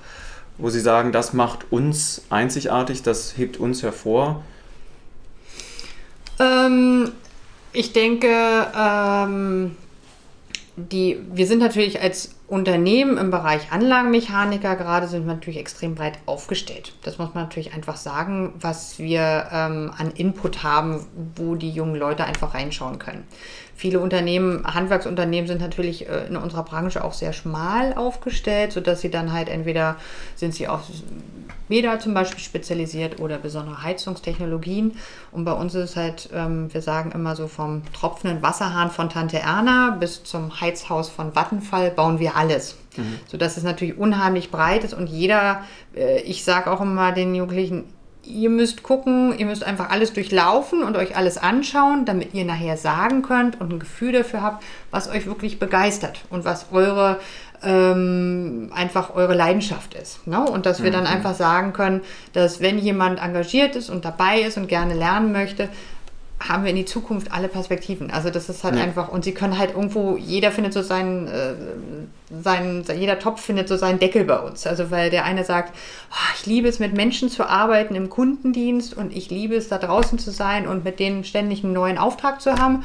wo 0.59 0.71
Sie 0.71 0.81
sagen, 0.81 1.13
das 1.13 1.33
macht 1.33 1.71
uns 1.71 2.23
einzigartig, 2.31 3.03
das 3.03 3.37
hebt 3.37 3.59
uns 3.59 3.83
hervor? 3.83 4.43
Ähm, 6.41 7.13
ich 7.73 7.93
denke, 7.93 8.29
ähm, 8.77 9.77
die, 10.77 11.19
wir 11.33 11.47
sind 11.47 11.59
natürlich 11.59 12.01
als 12.01 12.35
Unternehmen 12.49 13.17
im 13.17 13.31
Bereich 13.31 13.71
Anlagenmechaniker 13.71 14.75
gerade 14.75 15.07
sind 15.07 15.25
wir 15.25 15.35
natürlich 15.35 15.61
extrem 15.61 15.95
breit 15.95 16.19
aufgestellt. 16.27 16.95
Das 17.05 17.19
muss 17.19 17.33
man 17.33 17.45
natürlich 17.45 17.75
einfach 17.75 17.97
sagen, 17.97 18.55
was 18.59 18.99
wir 18.99 19.47
ähm, 19.53 19.93
an 19.97 20.11
Input 20.17 20.65
haben, 20.65 21.07
wo 21.37 21.55
die 21.55 21.71
jungen 21.71 21.95
Leute 21.95 22.25
einfach 22.25 22.55
reinschauen 22.55 22.99
können. 22.99 23.25
Viele 23.77 24.01
Unternehmen, 24.01 24.65
Handwerksunternehmen 24.67 25.47
sind 25.47 25.61
natürlich 25.61 26.09
äh, 26.09 26.27
in 26.27 26.37
unserer 26.37 26.65
Branche 26.65 27.05
auch 27.05 27.13
sehr 27.13 27.33
schmal 27.33 27.95
aufgestellt, 27.95 28.73
sodass 28.73 29.01
sie 29.01 29.11
dann 29.11 29.33
halt 29.33 29.49
entweder 29.49 29.97
sind 30.35 30.53
sie 30.53 30.67
auf 30.67 30.83
Bäder 31.71 31.99
zum 31.99 32.13
Beispiel 32.13 32.41
spezialisiert 32.41 33.21
oder 33.21 33.39
besondere 33.39 33.83
Heizungstechnologien. 33.83 34.99
Und 35.33 35.47
bei 35.47 35.53
uns 35.53 35.75
ist 35.75 35.91
es 35.91 35.97
halt, 35.97 36.29
ähm, 36.35 36.73
wir 36.75 36.83
sagen 36.83 37.13
immer 37.13 37.35
so 37.35 37.47
vom 37.47 37.83
tropfenden 37.95 38.43
Wasserhahn 38.43 38.91
von 38.91 39.09
Tante 39.09 39.39
Erna 39.39 39.97
bis 39.99 40.23
zum 40.23 40.61
Heizhaus 40.61 41.09
von 41.09 41.35
Vattenfall 41.35 41.91
bauen 41.91 42.19
wir 42.19 42.37
alles. 42.37 42.77
Mhm. 42.97 43.21
Sodass 43.27 43.57
es 43.57 43.63
natürlich 43.63 43.97
unheimlich 43.97 44.51
breit 44.51 44.85
ist 44.85 44.93
und 44.93 45.07
jeder, 45.07 45.65
äh, 45.97 46.21
ich 46.21 46.45
sage 46.45 46.71
auch 46.71 46.83
immer 46.83 47.13
den 47.13 47.35
Jugendlichen, 47.35 47.85
ihr 48.25 48.51
müsst 48.51 48.83
gucken, 48.83 49.37
ihr 49.39 49.47
müsst 49.47 49.65
einfach 49.65 49.91
alles 49.91 50.13
durchlaufen 50.13 50.83
und 50.83 50.97
euch 50.97 51.17
alles 51.17 51.39
anschauen, 51.39 52.05
damit 52.05 52.35
ihr 52.35 52.45
nachher 52.45 52.77
sagen 52.77 53.23
könnt 53.23 53.61
und 53.61 53.73
ein 53.73 53.79
Gefühl 53.79 54.13
dafür 54.13 54.43
habt, 54.43 54.65
was 54.91 55.09
euch 55.09 55.27
wirklich 55.27 55.59
begeistert 55.59 56.21
und 56.31 56.45
was 56.45 56.67
eure 56.73 57.19
ähm, 57.63 58.71
einfach 58.75 59.15
eure 59.15 59.35
Leidenschaft 59.35 59.95
ist. 59.95 60.27
Ne? 60.27 60.43
Und 60.43 60.67
dass 60.67 60.83
wir 60.83 60.91
mhm. 60.91 60.95
dann 60.95 61.07
einfach 61.07 61.35
sagen 61.35 61.73
können, 61.73 62.01
dass 62.33 62.61
wenn 62.61 62.79
jemand 62.79 63.21
engagiert 63.21 63.77
ist 63.77 63.91
und 63.91 64.05
dabei 64.05 64.41
ist 64.41 64.57
und 64.57 64.67
gerne 64.67 64.95
lernen 64.95 65.33
möchte, 65.33 65.69
haben 66.41 66.65
wir 66.65 66.71
in 66.71 66.77
die 66.77 66.87
Zukunft 66.87 67.33
alle 67.33 67.49
Perspektiven. 67.49 68.11
Also 68.11 68.31
das 68.31 68.49
ist 68.49 68.65
halt 68.65 68.77
ja. 68.77 68.83
einfach, 68.83 69.11
und 69.11 69.25
sie 69.25 69.35
können 69.35 69.59
halt 69.59 69.73
irgendwo, 69.73 70.17
jeder 70.17 70.51
findet 70.51 70.73
so 70.73 70.81
seinen, 70.81 71.27
äh, 71.27 71.55
seinen, 72.43 72.85
jeder 72.99 73.19
Topf 73.19 73.43
findet 73.43 73.69
so 73.69 73.77
seinen 73.77 73.99
Deckel 73.99 74.25
bei 74.25 74.39
uns. 74.39 74.67
Also 74.67 74.91
weil 74.91 75.11
der 75.11 75.25
eine 75.25 75.45
sagt, 75.45 75.77
oh, 76.11 76.35
ich 76.37 76.47
liebe 76.47 76.69
es 76.69 76.79
mit 76.79 76.95
Menschen 76.95 77.29
zu 77.29 77.49
arbeiten 77.49 77.95
im 77.95 78.09
Kundendienst 78.09 78.97
und 78.97 79.15
ich 79.15 79.29
liebe 79.29 79.55
es 79.55 79.69
da 79.69 79.79
draußen 79.79 80.19
zu 80.19 80.31
sein 80.31 80.67
und 80.67 80.83
mit 80.83 80.99
denen 80.99 81.25
ständig 81.25 81.63
einen 81.63 81.75
neuen 81.75 81.99
Auftrag 81.99 82.41
zu 82.41 82.55
haben 82.55 82.85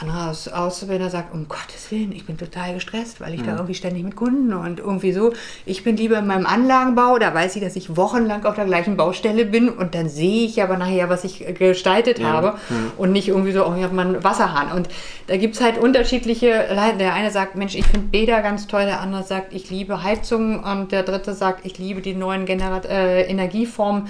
anderer 0.00 0.30
Aus 0.30 0.48
Auszubildender 0.48 1.10
sagt, 1.10 1.34
um 1.34 1.48
Gottes 1.48 1.90
Willen, 1.90 2.12
ich 2.12 2.26
bin 2.26 2.38
total 2.38 2.74
gestresst, 2.74 3.20
weil 3.20 3.34
ich 3.34 3.40
mhm. 3.40 3.46
da 3.46 3.52
irgendwie 3.52 3.74
ständig 3.74 4.04
mit 4.04 4.16
Kunden 4.16 4.52
und 4.52 4.78
irgendwie 4.78 5.12
so. 5.12 5.32
Ich 5.66 5.82
bin 5.82 5.96
lieber 5.96 6.18
in 6.18 6.26
meinem 6.26 6.46
Anlagenbau, 6.46 7.18
da 7.18 7.34
weiß 7.34 7.56
ich, 7.56 7.62
dass 7.62 7.74
ich 7.74 7.96
wochenlang 7.96 8.44
auf 8.44 8.54
der 8.54 8.66
gleichen 8.66 8.96
Baustelle 8.96 9.44
bin 9.44 9.68
und 9.68 9.94
dann 9.94 10.08
sehe 10.08 10.46
ich 10.46 10.62
aber 10.62 10.76
nachher, 10.76 11.08
was 11.08 11.24
ich 11.24 11.44
gestaltet 11.54 12.18
ja. 12.18 12.28
habe 12.28 12.54
mhm. 12.68 12.92
und 12.96 13.12
nicht 13.12 13.28
irgendwie 13.28 13.52
so, 13.52 13.66
oh, 13.66 13.74
ich 13.76 13.82
habe 13.82 13.94
mal 13.94 14.06
einen 14.06 14.24
Wasserhahn. 14.24 14.72
Und 14.72 14.88
da 15.26 15.36
gibt 15.36 15.56
es 15.56 15.60
halt 15.60 15.78
unterschiedliche, 15.78 16.48
der 16.48 17.14
eine 17.14 17.30
sagt, 17.30 17.56
Mensch, 17.56 17.74
ich 17.74 17.86
finde 17.86 18.06
Bäder 18.08 18.42
ganz 18.42 18.66
toll, 18.66 18.84
der 18.84 19.00
andere 19.00 19.22
sagt, 19.22 19.52
ich 19.52 19.70
liebe 19.70 20.02
Heizungen 20.02 20.60
und 20.60 20.92
der 20.92 21.02
dritte 21.02 21.34
sagt, 21.34 21.66
ich 21.66 21.78
liebe 21.78 22.02
die 22.02 22.14
neuen 22.14 22.46
Generat 22.46 22.86
äh, 22.86 23.22
Energieformen 23.22 24.08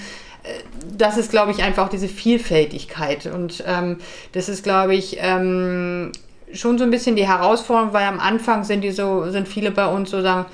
das 0.97 1.17
ist, 1.17 1.31
glaube 1.31 1.51
ich, 1.51 1.63
einfach 1.63 1.89
diese 1.89 2.09
Vielfältigkeit. 2.09 3.27
Und 3.27 3.63
ähm, 3.67 3.99
das 4.33 4.49
ist, 4.49 4.63
glaube 4.63 4.95
ich, 4.95 5.19
ähm, 5.21 6.13
schon 6.53 6.79
so 6.79 6.85
ein 6.85 6.91
bisschen 6.91 7.17
die 7.17 7.27
Herausforderung, 7.27 7.93
weil 7.93 8.07
am 8.07 8.21
Anfang 8.21 8.65
sind 8.65 8.83
die 8.83 8.91
so, 8.91 9.31
sind 9.31 9.49
viele 9.49 9.71
bei 9.71 9.87
uns 9.87 10.11
so 10.11 10.23
sagen, 10.23 10.47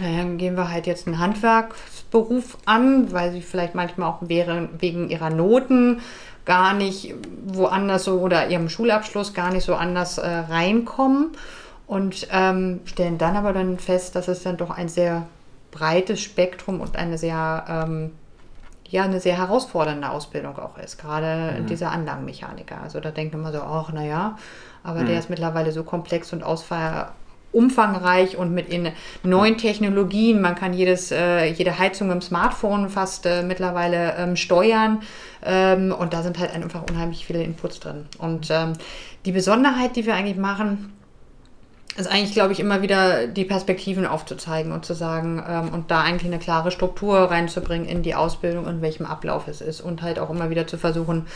naja, 0.00 0.18
dann 0.18 0.38
gehen 0.38 0.56
wir 0.56 0.70
halt 0.70 0.86
jetzt 0.86 1.06
einen 1.06 1.18
Handwerksberuf 1.18 2.58
an, 2.64 3.12
weil 3.12 3.32
sie 3.32 3.42
vielleicht 3.42 3.74
manchmal 3.74 4.08
auch 4.08 4.20
wegen 4.22 5.10
ihrer 5.10 5.30
Noten 5.30 6.00
gar 6.44 6.72
nicht 6.72 7.14
woanders 7.44 8.04
so 8.04 8.20
oder 8.20 8.48
ihrem 8.48 8.70
Schulabschluss 8.70 9.34
gar 9.34 9.52
nicht 9.52 9.64
so 9.64 9.74
anders 9.74 10.16
äh, 10.16 10.26
reinkommen 10.26 11.32
und 11.86 12.26
ähm, 12.32 12.80
stellen 12.86 13.18
dann 13.18 13.36
aber 13.36 13.52
dann 13.52 13.78
fest, 13.78 14.16
dass 14.16 14.28
es 14.28 14.42
dann 14.42 14.56
doch 14.56 14.70
ein 14.70 14.88
sehr 14.88 15.26
breites 15.70 16.22
Spektrum 16.22 16.80
und 16.80 16.96
eine 16.96 17.18
sehr 17.18 17.64
ähm, 17.68 18.12
ja 18.88 19.04
eine 19.04 19.20
sehr 19.20 19.36
herausfordernde 19.36 20.10
Ausbildung 20.10 20.58
auch 20.58 20.78
ist, 20.78 20.98
gerade 20.98 21.60
mhm. 21.60 21.66
dieser 21.66 21.92
Anlagenmechaniker. 21.92 22.80
Also 22.82 23.00
da 23.00 23.10
denkt 23.10 23.34
man 23.34 23.52
so, 23.52 23.60
ach 23.60 23.92
naja, 23.92 24.36
aber 24.82 25.00
mhm. 25.00 25.06
der 25.06 25.18
ist 25.18 25.30
mittlerweile 25.30 25.72
so 25.72 25.84
komplex 25.84 26.32
und 26.32 26.42
ausfall 26.42 27.08
umfangreich 27.50 28.36
und 28.36 28.52
mit 28.52 28.68
in 28.68 28.90
neuen 29.22 29.56
Technologien. 29.56 30.40
Man 30.40 30.54
kann 30.54 30.74
jedes, 30.74 31.10
äh, 31.10 31.46
jede 31.46 31.78
Heizung 31.78 32.10
im 32.10 32.20
Smartphone 32.20 32.88
fast 32.88 33.24
äh, 33.26 33.42
mittlerweile 33.42 34.14
ähm, 34.16 34.36
steuern. 34.36 35.00
Ähm, 35.44 35.94
und 35.98 36.12
da 36.12 36.22
sind 36.22 36.38
halt 36.38 36.54
einfach 36.54 36.82
unheimlich 36.90 37.24
viele 37.24 37.42
Inputs 37.42 37.80
drin. 37.80 38.06
Und 38.18 38.48
ähm, 38.50 38.74
die 39.24 39.32
Besonderheit, 39.32 39.96
die 39.96 40.04
wir 40.04 40.14
eigentlich 40.14 40.36
machen, 40.36 40.92
ist 41.98 42.06
eigentlich, 42.06 42.32
glaube 42.32 42.52
ich, 42.52 42.60
immer 42.60 42.80
wieder 42.80 43.26
die 43.26 43.44
Perspektiven 43.44 44.06
aufzuzeigen 44.06 44.72
und 44.72 44.84
zu 44.84 44.94
sagen 44.94 45.42
ähm, 45.46 45.70
und 45.70 45.90
da 45.90 46.02
eigentlich 46.02 46.30
eine 46.30 46.38
klare 46.38 46.70
Struktur 46.70 47.18
reinzubringen 47.18 47.88
in 47.88 48.02
die 48.02 48.14
Ausbildung 48.14 48.66
und 48.66 48.82
welchem 48.82 49.04
Ablauf 49.04 49.48
es 49.48 49.60
ist 49.60 49.80
und 49.80 50.02
halt 50.02 50.18
auch 50.18 50.30
immer 50.30 50.48
wieder 50.48 50.66
zu 50.66 50.78
versuchen, 50.78 51.26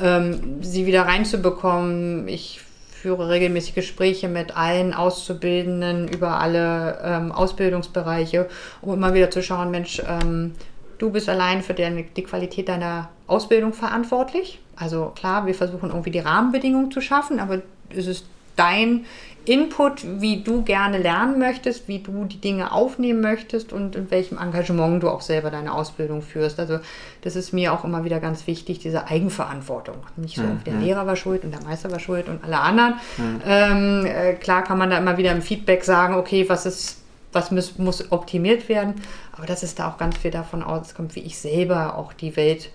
ähm, 0.00 0.62
sie 0.62 0.86
wieder 0.86 1.02
reinzubekommen. 1.02 2.26
Ich 2.26 2.60
führe 2.90 3.28
regelmäßig 3.28 3.74
Gespräche 3.74 4.28
mit 4.28 4.56
allen 4.56 4.92
Auszubildenden 4.92 6.08
über 6.08 6.40
alle 6.40 6.98
ähm, 7.04 7.30
Ausbildungsbereiche, 7.30 8.48
um 8.82 8.94
immer 8.94 9.14
wieder 9.14 9.30
zu 9.30 9.40
schauen, 9.40 9.70
Mensch, 9.70 10.02
ähm, 10.04 10.54
du 10.98 11.10
bist 11.10 11.28
allein 11.28 11.62
für 11.62 11.74
die, 11.74 12.06
die 12.16 12.24
Qualität 12.24 12.68
deiner 12.68 13.08
Ausbildung 13.28 13.72
verantwortlich. 13.72 14.58
Also 14.74 15.12
klar, 15.14 15.46
wir 15.46 15.54
versuchen 15.54 15.90
irgendwie 15.90 16.10
die 16.10 16.18
Rahmenbedingungen 16.18 16.90
zu 16.90 17.00
schaffen, 17.00 17.38
aber 17.38 17.62
es 17.90 18.08
ist 18.08 18.26
dein 18.58 19.04
Input, 19.48 20.04
wie 20.20 20.42
du 20.42 20.62
gerne 20.62 20.98
lernen 20.98 21.38
möchtest, 21.38 21.88
wie 21.88 22.00
du 22.00 22.26
die 22.26 22.38
Dinge 22.38 22.70
aufnehmen 22.70 23.22
möchtest 23.22 23.72
und 23.72 23.96
in 23.96 24.10
welchem 24.10 24.36
Engagement 24.36 25.02
du 25.02 25.08
auch 25.08 25.22
selber 25.22 25.50
deine 25.50 25.72
Ausbildung 25.72 26.20
führst. 26.20 26.60
Also 26.60 26.80
das 27.22 27.34
ist 27.34 27.54
mir 27.54 27.72
auch 27.72 27.82
immer 27.82 28.04
wieder 28.04 28.20
ganz 28.20 28.46
wichtig, 28.46 28.78
diese 28.78 29.06
Eigenverantwortung. 29.06 29.96
Nicht 30.16 30.36
so, 30.36 30.42
mhm. 30.42 30.64
der 30.64 30.74
Lehrer 30.74 31.06
war 31.06 31.16
schuld 31.16 31.44
und 31.44 31.52
der 31.52 31.62
Meister 31.62 31.90
war 31.90 31.98
schuld 31.98 32.28
und 32.28 32.44
alle 32.44 32.60
anderen. 32.60 32.94
Mhm. 33.16 33.40
Ähm, 33.46 34.06
äh, 34.06 34.34
klar 34.34 34.64
kann 34.64 34.76
man 34.76 34.90
da 34.90 34.98
immer 34.98 35.16
wieder 35.16 35.32
im 35.32 35.40
Feedback 35.40 35.82
sagen, 35.82 36.14
okay, 36.16 36.46
was 36.46 36.66
ist, 36.66 37.00
was 37.32 37.50
muss, 37.50 37.78
muss 37.78 38.12
optimiert 38.12 38.68
werden, 38.68 38.96
aber 39.32 39.46
das 39.46 39.62
ist 39.62 39.78
da 39.78 39.88
auch 39.88 39.96
ganz 39.96 40.18
viel 40.18 40.30
davon 40.30 40.62
auskommt, 40.62 41.16
wie 41.16 41.20
ich 41.20 41.38
selber 41.38 41.96
auch 41.96 42.12
die 42.12 42.36
Welt 42.36 42.68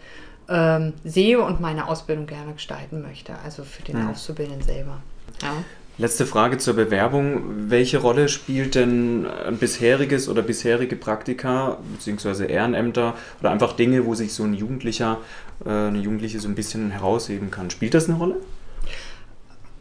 ähm, 0.50 0.94
sehe 1.04 1.40
und 1.40 1.62
meine 1.62 1.88
Ausbildung 1.88 2.26
gerne 2.26 2.54
gestalten 2.54 3.04
möchte, 3.04 3.34
also 3.44 3.64
für 3.64 3.84
den 3.84 4.02
mhm. 4.02 4.10
Auszubildenden 4.10 4.64
selber. 4.64 4.98
Ja. 5.42 5.64
Letzte 6.00 6.26
Frage 6.26 6.58
zur 6.58 6.74
Bewerbung. 6.74 7.70
Welche 7.70 8.00
Rolle 8.00 8.28
spielt 8.28 8.74
denn 8.74 9.28
ein 9.28 9.58
bisheriges 9.58 10.28
oder 10.28 10.42
bisherige 10.42 10.96
Praktika 10.96 11.78
bzw. 11.94 12.52
Ehrenämter 12.52 13.14
oder 13.40 13.52
einfach 13.52 13.74
Dinge, 13.74 14.06
wo 14.06 14.16
sich 14.16 14.34
so 14.34 14.44
ein 14.44 14.56
Jugendlicher, 14.56 15.20
äh, 15.64 15.70
eine 15.70 16.00
Jugendliche 16.00 16.40
so 16.40 16.48
ein 16.48 16.56
bisschen 16.56 16.90
herausheben 16.90 17.52
kann? 17.52 17.70
Spielt 17.70 17.94
das 17.94 18.10
eine 18.10 18.18
Rolle? 18.18 18.38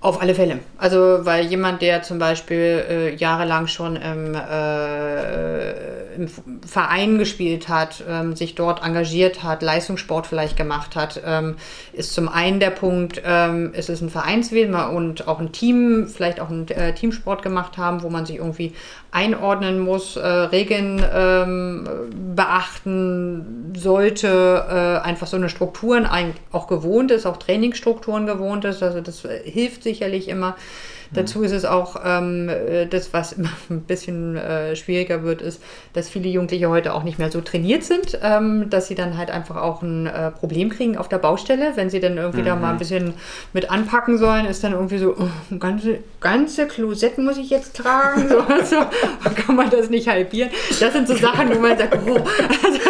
Auf 0.03 0.21
alle 0.21 0.35
Fälle. 0.35 0.59
Also, 0.77 1.21
weil 1.25 1.47
jemand, 1.47 1.81
der 1.81 2.03
zum 2.03 2.19
Beispiel 2.19 2.85
äh, 2.91 3.15
jahrelang 3.15 3.69
schon 3.69 3.97
im, 3.97 4.35
äh, 4.35 6.02
im, 6.17 6.29
Verein 6.67 7.19
gespielt 7.19 7.69
hat, 7.69 8.03
ähm, 8.09 8.37
sich 8.37 8.55
dort 8.55 8.85
engagiert 8.85 9.43
hat, 9.43 9.63
Leistungssport 9.63 10.27
vielleicht 10.27 10.57
gemacht 10.57 10.97
hat, 10.97 11.21
ähm, 11.25 11.57
ist 11.93 12.15
zum 12.15 12.29
einen 12.29 12.61
der 12.61 12.71
Punkt, 12.71 13.23
ähm, 13.25 13.73
es 13.75 13.89
ist 13.89 14.01
ein 14.01 14.11
Vereinswesen 14.11 14.75
und 14.75 15.29
auch 15.29 15.41
ein 15.41 15.53
Team, 15.53 16.07
vielleicht 16.09 16.41
auch 16.41 16.51
ein 16.51 16.69
äh, 16.69 16.95
Teamsport 16.95 17.43
gemacht 17.43 17.77
haben, 17.79 18.03
wo 18.03 18.11
man 18.11 18.27
sich 18.27 18.37
irgendwie 18.37 18.73
einordnen 19.11 19.79
muss, 19.79 20.17
äh, 20.17 20.27
Regeln 20.27 21.05
ähm, 21.15 21.89
beachten 22.35 23.73
sollte, 23.77 24.29
äh, 24.69 25.07
einfach 25.07 25.27
so 25.27 25.37
eine 25.37 25.49
Strukturen 25.51 26.09
auch 26.51 26.67
gewohnt 26.67 27.11
ist, 27.11 27.27
auch 27.27 27.37
Trainingsstrukturen 27.37 28.27
gewohnt 28.27 28.65
ist. 28.65 28.83
Also 28.83 29.01
das 29.01 29.25
äh, 29.25 29.41
hilft 29.45 29.83
sicherlich 29.83 30.29
immer. 30.29 30.57
Dazu 31.15 31.43
ist 31.43 31.53
es 31.53 31.65
auch 31.65 31.97
ähm, 32.05 32.49
äh, 32.49 32.87
das, 32.87 33.13
was 33.13 33.33
immer 33.33 33.51
ein 33.71 33.83
bisschen 33.83 34.37
äh, 34.37 34.75
schwieriger 34.77 35.23
wird, 35.23 35.43
ist, 35.43 35.63
dass 35.93 36.09
viele 36.09 36.29
Jugendliche 36.29 36.69
heute 36.69 36.95
auch 36.95 37.03
nicht 37.03 37.19
mehr 37.19 37.31
so 37.31 37.41
trainiert 37.41 37.85
sind, 37.85 38.19
ähm, 38.23 38.71
dass 38.71 38.89
sie 38.89 38.95
dann 38.95 39.19
halt 39.19 39.31
einfach 39.31 39.57
auch 39.57 39.83
ein 39.83 40.07
äh, 40.07 40.31
Problem 40.31 40.71
kriegen 40.71 40.97
auf 40.97 41.09
der 41.09 41.19
Baustelle, 41.19 41.73
wenn 41.75 41.91
sie 41.91 42.01
dann 42.01 42.17
irgendwie 42.17 42.41
mhm. 42.41 42.47
da 42.47 42.57
mal 42.57 42.71
ein 42.71 42.79
bisschen 42.79 43.15
mit 43.53 43.71
anpacken 43.71 44.17
sollen, 44.19 44.47
ist 44.47 44.65
dann 44.65 44.73
irgendwie 44.73 44.99
so, 44.99 45.15
oh, 45.19 45.57
ganze, 45.59 45.99
ganze 46.21 46.67
Klosett 46.67 47.19
muss 47.19 47.37
ich 47.37 47.51
jetzt 47.51 47.77
tragen, 47.77 48.29
so, 48.29 48.41
so 48.65 48.77
kann 49.35 49.57
man 49.57 49.69
das 49.71 49.91
nicht 49.91 50.09
halbieren. 50.09 50.51
Das 50.81 50.93
sind 50.93 51.07
so 51.07 51.15
Sachen, 51.15 51.55
wo 51.55 51.59
man 51.59 51.77
sagt, 51.77 51.99
oh, 52.07 52.17
also, 52.17 52.81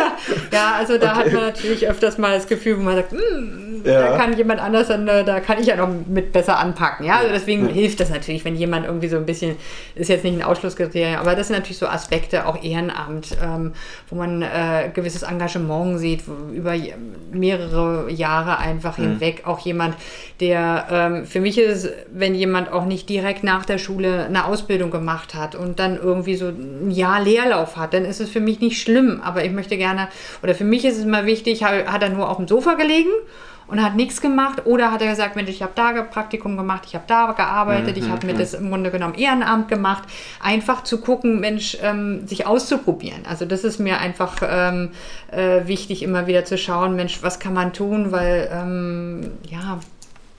ja, 0.52 0.74
also 0.78 0.98
da 0.98 1.12
okay. 1.12 1.18
hat 1.18 1.32
man 1.32 1.42
natürlich 1.42 1.88
öfters 1.88 2.18
mal 2.18 2.36
das 2.36 2.46
Gefühl, 2.46 2.78
wo 2.78 2.82
man 2.82 2.96
sagt, 2.96 3.12
mm, 3.12 3.84
ja. 3.84 4.00
da 4.00 4.16
kann 4.16 4.36
jemand 4.36 4.60
anders, 4.60 4.88
dann, 4.88 5.08
äh, 5.08 5.24
da 5.24 5.40
kann 5.40 5.58
ich 5.60 5.66
ja 5.66 5.76
noch 5.76 5.88
mit 6.06 6.32
besser 6.32 6.58
anpacken, 6.58 7.04
ja, 7.06 7.16
also 7.16 7.32
deswegen 7.32 7.66
ja. 7.66 7.72
hilft 7.72 7.98
das 8.00 8.11
natürlich, 8.12 8.44
wenn 8.44 8.56
jemand 8.56 8.86
irgendwie 8.86 9.08
so 9.08 9.16
ein 9.16 9.26
bisschen, 9.26 9.56
ist 9.94 10.08
jetzt 10.08 10.24
nicht 10.24 10.34
ein 10.34 10.42
Ausschlusskriterium, 10.42 11.16
aber 11.20 11.34
das 11.34 11.48
sind 11.48 11.56
natürlich 11.56 11.78
so 11.78 11.86
Aspekte, 11.86 12.46
auch 12.46 12.62
Ehrenamt, 12.62 13.36
ähm, 13.42 13.72
wo 14.08 14.16
man 14.16 14.42
äh, 14.42 14.90
gewisses 14.94 15.22
Engagement 15.22 15.98
sieht, 15.98 16.22
über 16.52 16.74
mehrere 17.32 18.10
Jahre 18.10 18.58
einfach 18.58 18.98
mhm. 18.98 19.02
hinweg. 19.02 19.42
Auch 19.44 19.58
jemand, 19.60 19.96
der 20.40 20.86
ähm, 20.90 21.26
für 21.26 21.40
mich 21.40 21.58
ist, 21.58 21.88
wenn 22.12 22.34
jemand 22.34 22.72
auch 22.72 22.84
nicht 22.84 23.08
direkt 23.08 23.44
nach 23.44 23.64
der 23.64 23.78
Schule 23.78 24.24
eine 24.26 24.44
Ausbildung 24.44 24.90
gemacht 24.90 25.34
hat 25.34 25.54
und 25.54 25.78
dann 25.78 25.96
irgendwie 25.96 26.36
so 26.36 26.48
ein 26.48 26.90
Jahr 26.90 27.22
Leerlauf 27.22 27.76
hat, 27.76 27.94
dann 27.94 28.04
ist 28.04 28.20
es 28.20 28.30
für 28.30 28.40
mich 28.40 28.60
nicht 28.60 28.80
schlimm. 28.80 29.20
Aber 29.22 29.44
ich 29.44 29.52
möchte 29.52 29.76
gerne, 29.76 30.08
oder 30.42 30.54
für 30.54 30.64
mich 30.64 30.84
ist 30.84 30.98
es 30.98 31.04
immer 31.04 31.26
wichtig, 31.26 31.64
hat 31.64 32.02
er 32.02 32.08
nur 32.10 32.28
auf 32.28 32.36
dem 32.36 32.48
Sofa 32.48 32.74
gelegen 32.74 33.10
und 33.72 33.82
hat 33.82 33.96
nichts 33.96 34.20
gemacht 34.20 34.66
oder 34.66 34.92
hat 34.92 35.00
er 35.00 35.08
gesagt, 35.08 35.34
Mensch, 35.34 35.48
ich 35.48 35.62
habe 35.62 35.72
da 35.74 36.02
Praktikum 36.02 36.58
gemacht, 36.58 36.82
ich 36.86 36.94
habe 36.94 37.04
da 37.06 37.32
gearbeitet, 37.32 37.96
mhm, 37.96 38.02
ich 38.02 38.10
habe 38.10 38.26
mir 38.26 38.34
mhm. 38.34 38.38
das 38.38 38.52
im 38.52 38.68
Grunde 38.68 38.90
genommen 38.90 39.14
Ehrenamt 39.14 39.68
gemacht, 39.68 40.02
einfach 40.42 40.84
zu 40.84 41.00
gucken, 41.00 41.40
Mensch, 41.40 41.78
ähm, 41.82 42.26
sich 42.26 42.46
auszuprobieren. 42.46 43.22
Also 43.26 43.46
das 43.46 43.64
ist 43.64 43.78
mir 43.78 43.98
einfach 43.98 44.42
ähm, 44.46 44.90
äh, 45.30 45.66
wichtig, 45.66 46.02
immer 46.02 46.26
wieder 46.26 46.44
zu 46.44 46.58
schauen, 46.58 46.96
Mensch, 46.96 47.22
was 47.22 47.40
kann 47.40 47.54
man 47.54 47.72
tun, 47.72 48.12
weil 48.12 48.50
ähm, 48.52 49.30
ja, 49.48 49.80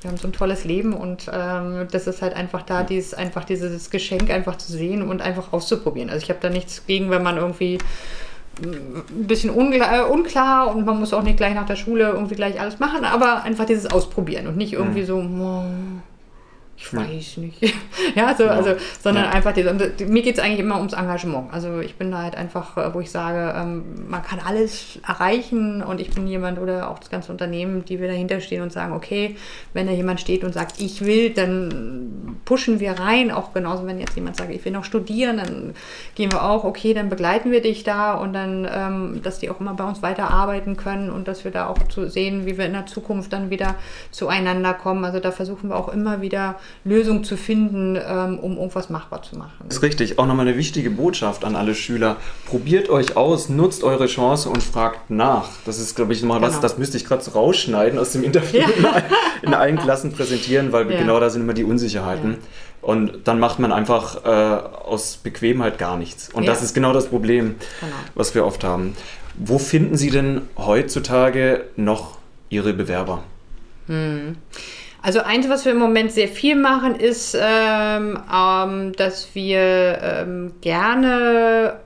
wir 0.02 0.12
haben 0.12 0.18
so 0.18 0.28
ein 0.28 0.34
tolles 0.34 0.64
Leben 0.64 0.94
und 0.94 1.28
ähm, 1.34 1.88
das 1.90 2.06
ist 2.06 2.22
halt 2.22 2.36
einfach 2.36 2.62
da, 2.62 2.84
dieses, 2.84 3.16
einfach 3.16 3.46
dieses 3.46 3.90
Geschenk 3.90 4.30
einfach 4.30 4.60
zu 4.60 4.72
sehen 4.72 5.02
und 5.02 5.24
einfach 5.24 5.54
auszuprobieren. 5.54 6.12
Also 6.12 6.22
ich 6.22 6.30
habe 6.30 6.40
da 6.40 6.52
nichts 6.52 6.86
gegen, 6.86 7.10
wenn 7.10 7.24
man 7.24 7.38
irgendwie 7.38 7.80
ein 8.62 9.28
bisschen 9.28 9.50
unklar, 9.50 10.00
äh, 10.00 10.12
unklar, 10.12 10.76
und 10.76 10.86
man 10.86 11.00
muss 11.00 11.14
auch 11.14 11.24
nicht 11.24 11.38
gleich 11.38 11.56
nach 11.56 11.66
der 11.66 11.76
Schule 11.76 12.10
irgendwie 12.10 12.36
gleich 12.36 12.60
alles 12.60 12.80
machen, 12.80 13.04
aber 13.04 13.44
einfach 13.44 13.66
dieses 13.66 13.92
Ausprobieren 13.92 14.48
und 14.48 14.58
nicht 14.58 14.74
irgendwie 14.74 15.02
mhm. 15.02 15.06
so, 15.06 15.18
oh, 15.18 15.64
ich 16.76 16.94
weiß 16.94 17.38
nicht. 17.38 17.62
ja, 18.16 18.36
so, 18.36 18.44
ja. 18.44 18.50
also, 18.50 18.76
sondern 19.02 19.26
ja. 19.26 19.30
einfach, 19.32 19.54
die, 19.54 19.64
mir 20.06 20.22
geht 20.24 20.38
es 20.38 20.44
eigentlich 20.44 20.60
immer 20.60 20.78
ums 20.78 20.94
Engagement. 20.94 21.54
Also 21.54 21.80
ich 21.80 21.96
bin 21.96 22.12
da 22.12 22.24
halt 22.24 22.36
einfach, 22.36 22.78
äh, 22.78 22.94
wo 22.94 23.00
ich 23.00 23.12
sage, 23.12 23.54
ähm, 23.58 23.84
man 24.10 24.24
kann 24.24 24.40
alles 24.44 25.00
erreichen 25.08 25.84
und 25.84 26.02
ich 26.02 26.10
bin 26.10 26.28
jemand 26.28 26.60
oder 26.60 26.90
auch 26.90 27.00
das 27.00 27.10
ganze 27.10 27.32
Unternehmen, 27.32 27.86
die 27.86 28.02
wir 28.02 28.08
dahinter 28.08 28.42
stehen 28.42 28.62
und 28.62 28.74
sagen, 28.74 28.94
okay, 28.94 29.36
wenn 29.74 29.86
da 29.86 29.94
jemand 29.94 30.20
steht 30.20 30.44
und 30.44 30.54
sagt, 30.54 30.82
ich 30.82 31.06
will, 31.06 31.30
dann 31.30 32.38
pushen 32.44 32.80
wir 32.80 32.94
rein. 32.94 33.32
Auch 33.32 33.54
genauso, 33.54 33.86
wenn 33.86 34.00
jetzt 34.00 34.16
jemand 34.16 34.38
sagt, 34.38 34.52
ich 34.52 34.66
will 34.66 34.72
noch 34.72 34.84
studieren, 34.84 35.38
dann 35.38 35.76
gehen 36.16 36.32
wir 36.32 36.44
auch, 36.44 36.64
okay, 36.64 36.94
dann 36.94 37.08
begleiten 37.08 37.52
wir 37.52 37.62
dich 37.62 37.84
da 37.84 38.16
und 38.16 38.34
dann, 38.34 38.68
ähm, 38.70 39.22
dass 39.22 39.40
die 39.40 39.50
auch 39.52 39.60
immer 39.60 39.76
bei 39.76 39.84
uns 39.84 40.02
weiterarbeiten 40.02 40.76
können 40.76 41.12
und 41.12 41.28
dass 41.28 41.44
wir 41.44 41.52
da 41.52 41.68
auch 41.68 41.78
zu 41.88 42.10
sehen, 42.10 42.48
wie 42.48 42.58
wir 42.58 42.66
in 42.66 42.74
der 42.74 42.88
Zukunft 42.88 43.32
dann 43.32 43.52
wieder 43.52 43.76
zueinander 44.10 44.74
kommen. 44.74 45.06
Also 45.06 45.20
da 45.20 45.32
versuchen 45.32 45.70
wir 45.70 45.76
auch 45.76 45.90
immer 45.90 46.22
wieder 46.22 46.56
Lösung 46.86 47.24
zu 47.24 47.38
finden, 47.38 47.96
ähm, 47.96 48.40
um 48.40 48.58
irgendwas 48.58 48.90
machbar 48.90 49.22
zu 49.22 49.38
machen. 49.38 49.66
Das 49.68 49.78
ist 49.78 49.84
richtig. 49.84 50.20
Auch 50.20 50.26
nochmal 50.26 50.48
eine 50.48 50.58
wichtige 50.58 50.90
Botschaft 50.90 51.46
an 51.46 51.56
alle 51.56 51.76
Schüler. 51.76 52.18
Probiert 52.46 52.90
euch 52.90 53.16
aus, 53.16 53.50
nutzt 53.50 53.84
eure 53.84 54.08
Chance 54.08 54.50
und 54.50 54.62
fragt 54.62 55.10
nach. 55.10 55.50
Das 55.66 55.80
ist, 55.80 55.96
glaube 55.96 56.14
ich, 56.14 56.22
mal 56.24 56.40
genau. 56.40 56.48
was, 56.48 56.60
das 56.60 56.78
müsste 56.78 56.98
ich 56.98 57.06
gerade 57.06 57.24
so 57.24 57.32
rausschneiden 57.32 57.98
aus 58.00 58.12
dem 58.12 58.24
Interview 58.24 58.60
ja. 58.60 59.04
in, 59.42 59.54
allen 59.54 59.78
Klassen 59.78 60.12
präsentieren, 60.12 60.72
weil 60.72 60.92
ja. 60.92 61.00
genau 61.00 61.20
da 61.20 61.30
sind 61.30 61.42
immer 61.42 61.54
die 61.54 61.64
Unsicherheiten. 61.64 62.32
Ja. 62.32 62.38
Und 62.82 63.28
dann 63.28 63.40
macht 63.40 63.60
man 63.60 63.72
einfach 63.72 64.26
äh, 64.26 64.28
aus 64.28 65.18
Bequemheit 65.18 65.78
gar 65.78 65.98
nichts. 65.98 66.30
Und 66.34 66.46
das 66.46 66.62
ist 66.62 66.74
genau 66.74 66.92
das 66.92 67.08
Problem, 67.08 67.56
genau. 67.80 67.94
was 68.14 68.36
wir 68.36 68.46
oft 68.46 68.66
haben. 68.66 68.96
Wo 69.36 69.58
finden 69.58 69.96
Sie 69.96 70.10
denn 70.10 70.42
heutzutage 70.58 71.66
noch 71.78 72.18
Ihre 72.50 72.74
Bewerber? 72.74 73.24
Hm. 73.88 74.36
Also 75.04 75.20
eins, 75.20 75.50
was 75.50 75.66
wir 75.66 75.74
im 75.74 75.80
Moment 75.80 76.14
sehr 76.14 76.30
viel 76.30 76.56
machen, 76.56 76.96
ist, 76.96 77.38
ähm, 77.38 78.18
ähm, 78.34 78.94
dass 78.94 79.36
wir 79.36 80.00
ähm, 80.02 80.54
gerne 80.62 81.82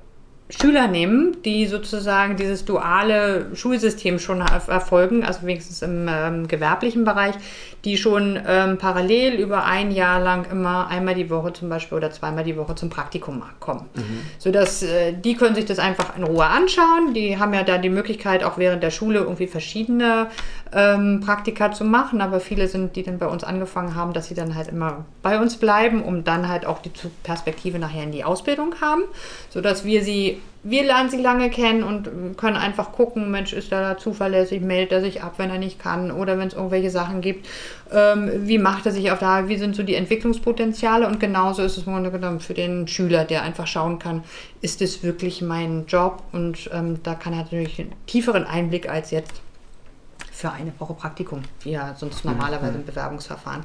Schüler 0.49 0.87
nehmen, 0.87 1.37
die 1.43 1.67
sozusagen 1.67 2.37
dieses 2.37 2.63
duale 2.63 3.53
Schulsystem 3.53 4.17
schon 4.17 4.39
erfolgen, 4.39 5.25
also 5.25 5.45
wenigstens 5.45 5.81
im 5.81 6.07
ähm, 6.09 6.47
gewerblichen 6.47 7.03
Bereich, 7.03 7.35
die 7.83 7.97
schon 7.97 8.39
ähm, 8.47 8.77
parallel 8.77 9.33
über 9.33 9.65
ein 9.65 9.91
Jahr 9.91 10.21
lang 10.21 10.49
immer 10.49 10.87
einmal 10.87 11.15
die 11.15 11.29
Woche 11.29 11.51
zum 11.51 11.67
Beispiel 11.67 11.97
oder 11.97 12.11
zweimal 12.11 12.45
die 12.45 12.55
Woche 12.55 12.75
zum 12.75 12.89
Praktikum 12.89 13.43
kommen. 13.59 13.85
Mhm. 13.95 14.21
Sodass 14.37 14.83
äh, 14.83 15.13
die 15.13 15.35
können 15.35 15.53
sich 15.53 15.65
das 15.65 15.79
einfach 15.79 16.15
in 16.15 16.23
Ruhe 16.23 16.45
anschauen. 16.45 17.13
Die 17.13 17.37
haben 17.37 17.53
ja 17.53 17.63
da 17.63 17.77
die 17.77 17.89
Möglichkeit, 17.89 18.43
auch 18.43 18.57
während 18.57 18.83
der 18.83 18.91
Schule 18.91 19.19
irgendwie 19.19 19.47
verschiedene 19.47 20.27
ähm, 20.73 21.21
Praktika 21.25 21.71
zu 21.73 21.83
machen, 21.83 22.21
aber 22.21 22.39
viele 22.39 22.67
sind, 22.67 22.95
die 22.95 23.03
dann 23.03 23.17
bei 23.17 23.27
uns 23.27 23.43
angefangen 23.43 23.95
haben, 23.95 24.13
dass 24.13 24.27
sie 24.27 24.35
dann 24.35 24.55
halt 24.55 24.69
immer 24.69 25.05
bei 25.21 25.39
uns 25.39 25.57
bleiben, 25.57 26.03
um 26.03 26.23
dann 26.23 26.47
halt 26.47 26.65
auch 26.65 26.81
die 26.81 26.91
Perspektive 27.23 27.79
nachher 27.79 28.03
in 28.03 28.11
die 28.11 28.23
Ausbildung 28.23 28.75
haben, 28.81 29.03
sodass 29.49 29.83
wir 29.85 30.03
sie 30.03 30.36
wir 30.63 30.83
lernen 30.83 31.09
sie 31.09 31.21
lange 31.21 31.49
kennen 31.49 31.83
und 31.83 32.37
können 32.37 32.57
einfach 32.57 32.91
gucken, 32.91 33.31
Mensch, 33.31 33.53
ist 33.53 33.71
er 33.71 33.81
da 33.81 33.97
zuverlässig, 33.97 34.61
meldet 34.61 34.91
er 34.91 35.01
sich 35.01 35.23
ab, 35.23 35.35
wenn 35.37 35.49
er 35.49 35.59
nicht 35.59 35.79
kann 35.79 36.11
oder 36.11 36.37
wenn 36.37 36.49
es 36.49 36.53
irgendwelche 36.53 36.89
Sachen 36.89 37.21
gibt, 37.21 37.47
ähm, 37.91 38.29
wie 38.47 38.57
macht 38.57 38.85
er 38.85 38.91
sich 38.91 39.11
auf 39.11 39.19
da, 39.19 39.47
wie 39.47 39.57
sind 39.57 39.75
so 39.75 39.83
die 39.83 39.95
Entwicklungspotenziale? 39.95 41.07
Und 41.07 41.19
genauso 41.19 41.61
ist 41.63 41.77
es 41.77 41.87
im 41.87 41.93
Grunde 41.93 42.11
genommen 42.11 42.41
für 42.41 42.53
den 42.53 42.87
Schüler, 42.87 43.23
der 43.23 43.43
einfach 43.43 43.67
schauen 43.67 43.97
kann, 43.97 44.23
ist 44.61 44.81
es 44.81 45.03
wirklich 45.03 45.41
mein 45.41 45.85
Job? 45.87 46.23
Und 46.33 46.69
ähm, 46.73 47.01
da 47.03 47.15
kann 47.15 47.33
er 47.33 47.43
natürlich 47.43 47.79
einen 47.79 47.93
tieferen 48.05 48.43
Einblick 48.43 48.89
als 48.89 49.11
jetzt 49.11 49.41
für 50.37 50.51
eine 50.51 50.71
Woche 50.77 50.93
Praktikum, 50.93 51.41
wie 51.61 51.71
ja 51.71 51.95
sonst 51.97 52.23
mhm. 52.23 52.31
normalerweise 52.31 52.75
im 52.75 52.85
Bewerbungsverfahren. 52.85 53.63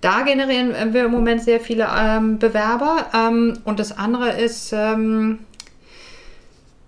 Da 0.00 0.22
generieren 0.22 0.92
wir 0.92 1.06
im 1.06 1.10
Moment 1.10 1.42
sehr 1.42 1.58
viele 1.58 1.88
ähm, 1.96 2.38
Bewerber. 2.38 3.06
Ähm, 3.14 3.58
und 3.64 3.80
das 3.80 3.96
andere 3.96 4.30
ist, 4.30 4.72
ähm, 4.72 5.40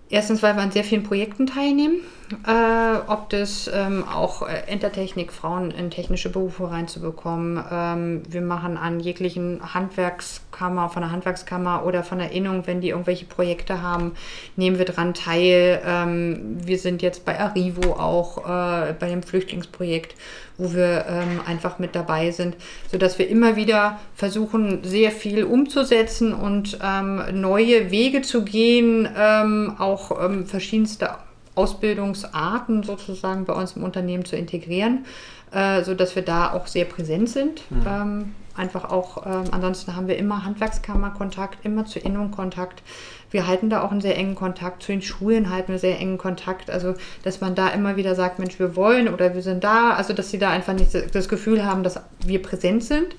Erstens, 0.09 0.41
weil 0.43 0.55
wir 0.55 0.61
an 0.61 0.71
sehr 0.71 0.83
vielen 0.83 1.03
Projekten 1.03 1.47
teilnehmen. 1.47 1.97
Äh, 2.45 2.97
ob 3.07 3.29
das 3.29 3.71
ähm, 3.73 4.03
auch 4.03 4.41
äh, 4.41 4.63
Entertechnik, 4.67 5.31
Frauen 5.31 5.71
in 5.71 5.89
technische 5.89 6.29
Berufe 6.29 6.69
reinzubekommen. 6.69 7.63
Ähm, 7.71 8.23
wir 8.27 8.41
machen 8.41 8.75
an 8.75 8.99
jeglichen 8.99 9.61
Handwerkskammer, 9.73 10.89
von 10.89 11.03
der 11.03 11.11
Handwerkskammer 11.11 11.85
oder 11.85 12.03
von 12.03 12.17
der 12.17 12.31
Innung, 12.31 12.67
wenn 12.67 12.81
die 12.81 12.89
irgendwelche 12.89 13.23
Projekte 13.23 13.81
haben, 13.81 14.11
nehmen 14.57 14.77
wir 14.77 14.83
dran 14.83 15.13
teil. 15.13 15.81
Ähm, 15.85 16.57
wir 16.65 16.77
sind 16.77 17.01
jetzt 17.01 17.23
bei 17.23 17.39
Arrivo 17.39 17.93
auch 17.93 18.39
äh, 18.39 18.93
bei 18.99 19.07
dem 19.07 19.23
Flüchtlingsprojekt, 19.23 20.15
wo 20.57 20.73
wir 20.73 21.05
ähm, 21.07 21.39
einfach 21.45 21.79
mit 21.79 21.95
dabei 21.95 22.31
sind, 22.31 22.57
sodass 22.91 23.19
wir 23.19 23.29
immer 23.29 23.55
wieder 23.55 24.01
versuchen, 24.15 24.83
sehr 24.83 25.11
viel 25.11 25.45
umzusetzen 25.45 26.33
und 26.33 26.77
ähm, 26.83 27.21
neue 27.39 27.89
Wege 27.89 28.21
zu 28.21 28.43
gehen, 28.43 29.07
ähm, 29.17 29.75
auch 29.79 30.11
verschiedenste 30.45 31.11
Ausbildungsarten 31.57 32.83
sozusagen 32.83 33.45
bei 33.45 33.53
uns 33.53 33.73
im 33.73 33.83
Unternehmen 33.83 34.25
zu 34.25 34.35
integrieren, 34.35 35.05
äh, 35.51 35.83
sodass 35.83 36.15
wir 36.15 36.23
da 36.23 36.53
auch 36.53 36.67
sehr 36.67 36.85
präsent 36.85 37.29
sind. 37.29 37.63
Mhm. 37.69 37.85
Ähm, 37.87 38.35
einfach 38.55 38.89
auch, 38.89 39.25
ähm, 39.25 39.43
ansonsten 39.51 39.95
haben 39.95 40.07
wir 40.07 40.17
immer 40.17 40.43
Handwerkskammerkontakt, 40.43 41.63
immer 41.63 41.85
zur 41.85 42.03
Innung 42.03 42.31
Kontakt. 42.31 42.81
Wir 43.29 43.47
halten 43.47 43.69
da 43.69 43.81
auch 43.81 43.91
einen 43.91 44.01
sehr 44.01 44.17
engen 44.17 44.35
Kontakt. 44.35 44.83
Zu 44.83 44.91
den 44.91 45.01
Schulen 45.01 45.49
halten 45.49 45.71
wir 45.71 45.79
sehr 45.79 45.99
engen 45.99 46.17
Kontakt. 46.17 46.69
Also, 46.69 46.95
dass 47.23 47.41
man 47.41 47.55
da 47.55 47.69
immer 47.69 47.97
wieder 47.97 48.15
sagt, 48.15 48.39
Mensch, 48.39 48.57
wir 48.59 48.75
wollen 48.75 49.13
oder 49.13 49.33
wir 49.35 49.41
sind 49.41 49.63
da. 49.63 49.91
Also, 49.91 50.13
dass 50.13 50.31
sie 50.31 50.39
da 50.39 50.49
einfach 50.49 50.73
nicht 50.73 50.89
das 51.13 51.29
Gefühl 51.29 51.65
haben, 51.65 51.83
dass 51.83 51.99
wir 52.25 52.41
präsent 52.41 52.83
sind. 52.83 53.15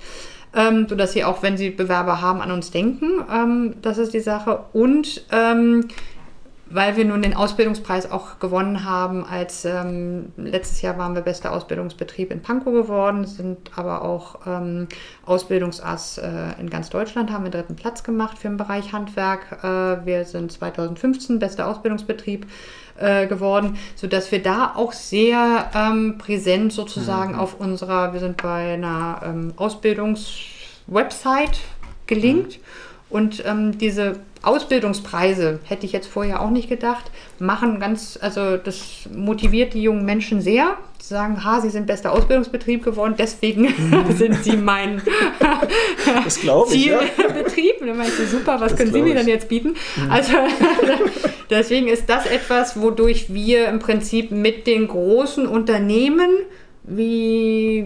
Ähm, 0.55 0.87
sodass 0.89 1.13
sie 1.13 1.23
auch, 1.23 1.43
wenn 1.43 1.57
sie 1.57 1.69
Bewerber 1.69 2.21
haben, 2.21 2.41
an 2.41 2.49
uns 2.51 2.71
denken. 2.71 3.23
Ähm, 3.31 3.75
das 3.83 3.99
ist 3.99 4.15
die 4.15 4.19
Sache. 4.19 4.65
Und 4.73 5.23
ähm, 5.31 5.85
weil 6.71 6.97
wir 6.97 7.05
nun 7.05 7.21
den 7.21 7.35
Ausbildungspreis 7.35 8.11
auch 8.11 8.39
gewonnen 8.39 8.85
haben, 8.85 9.25
als 9.25 9.65
ähm, 9.65 10.31
letztes 10.37 10.81
Jahr 10.81 10.97
waren 10.97 11.15
wir 11.15 11.21
bester 11.21 11.51
Ausbildungsbetrieb 11.51 12.31
in 12.31 12.41
Pankow 12.41 12.73
geworden, 12.73 13.25
sind 13.25 13.71
aber 13.75 14.03
auch 14.03 14.39
ähm, 14.45 14.87
Ausbildungsass 15.25 16.19
äh, 16.19 16.59
in 16.59 16.69
ganz 16.69 16.89
Deutschland, 16.89 17.31
haben 17.31 17.43
wir 17.43 17.51
dritten 17.51 17.75
Platz 17.75 18.03
gemacht 18.03 18.37
für 18.37 18.49
den 18.49 18.57
Bereich 18.57 18.93
Handwerk. 18.93 19.63
Äh, 19.63 20.05
wir 20.05 20.25
sind 20.25 20.51
2015 20.51 21.39
bester 21.39 21.67
Ausbildungsbetrieb 21.67 22.45
äh, 22.99 23.25
geworden, 23.25 23.79
sodass 23.95 24.31
wir 24.31 24.43
da 24.43 24.73
auch 24.75 24.93
sehr 24.93 25.71
ähm, 25.73 26.19
präsent 26.19 26.71
sozusagen 26.71 27.33
mhm. 27.33 27.39
auf 27.39 27.59
unserer, 27.59 28.13
wir 28.13 28.19
sind 28.19 28.41
bei 28.41 28.73
einer 28.73 29.21
ähm, 29.23 29.53
Ausbildungswebsite 29.55 31.59
gelinkt. 32.05 32.57
Mhm. 32.57 32.63
Und 33.09 33.43
ähm, 33.45 33.77
diese 33.77 34.19
Ausbildungspreise, 34.41 35.59
hätte 35.63 35.85
ich 35.85 35.91
jetzt 35.91 36.07
vorher 36.07 36.41
auch 36.41 36.49
nicht 36.49 36.69
gedacht, 36.69 37.11
machen 37.39 37.79
ganz, 37.79 38.17
also 38.21 38.57
das 38.57 39.07
motiviert 39.13 39.73
die 39.73 39.81
jungen 39.81 40.05
Menschen 40.05 40.41
sehr. 40.41 40.77
Sie 41.01 41.13
sagen, 41.13 41.43
ha, 41.43 41.59
sie 41.59 41.69
sind 41.69 41.87
bester 41.87 42.11
Ausbildungsbetrieb 42.13 42.83
geworden, 42.83 43.15
deswegen 43.17 43.63
mhm. 43.63 44.11
sind 44.15 44.43
sie 44.43 44.55
mein 44.55 45.01
Zielbetrieb. 46.27 47.81
Ja. 47.81 47.87
dann 47.87 47.97
meinst 47.97 48.19
du, 48.19 48.25
super, 48.25 48.59
was 48.59 48.71
das 48.71 48.79
können 48.79 48.93
Sie 48.93 49.01
mir 49.01 49.15
dann 49.15 49.27
jetzt 49.27 49.49
bieten? 49.49 49.75
Mhm. 49.95 50.11
Also 50.11 50.33
deswegen 51.49 51.87
ist 51.87 52.09
das 52.09 52.25
etwas, 52.25 52.79
wodurch 52.79 53.33
wir 53.33 53.67
im 53.67 53.79
Prinzip 53.79 54.31
mit 54.31 54.67
den 54.67 54.87
großen 54.87 55.47
Unternehmen 55.47 56.29
wie 56.83 57.85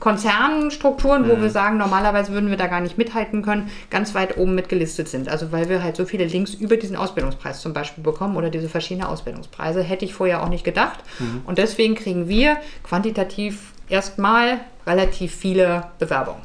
Konzernstrukturen, 0.00 1.28
wo 1.28 1.36
mhm. 1.36 1.42
wir 1.42 1.50
sagen, 1.50 1.76
normalerweise 1.76 2.32
würden 2.32 2.50
wir 2.50 2.56
da 2.56 2.66
gar 2.66 2.80
nicht 2.80 2.98
mithalten 2.98 3.42
können, 3.42 3.70
ganz 3.90 4.14
weit 4.14 4.38
oben 4.38 4.54
mitgelistet 4.54 5.08
sind. 5.08 5.28
Also 5.28 5.52
weil 5.52 5.68
wir 5.68 5.82
halt 5.82 5.96
so 5.96 6.06
viele 6.06 6.24
Links 6.24 6.54
über 6.54 6.76
diesen 6.76 6.96
Ausbildungspreis 6.96 7.60
zum 7.60 7.74
Beispiel 7.74 8.02
bekommen 8.02 8.36
oder 8.36 8.50
diese 8.50 8.68
verschiedenen 8.68 9.06
Ausbildungspreise, 9.06 9.82
hätte 9.82 10.04
ich 10.04 10.14
vorher 10.14 10.42
auch 10.42 10.48
nicht 10.48 10.64
gedacht. 10.64 11.00
Mhm. 11.18 11.42
Und 11.44 11.58
deswegen 11.58 11.94
kriegen 11.94 12.28
wir 12.28 12.56
quantitativ 12.82 13.72
erstmal 13.88 14.60
relativ 14.86 15.34
viele 15.34 15.84
Bewerbungen. 15.98 16.42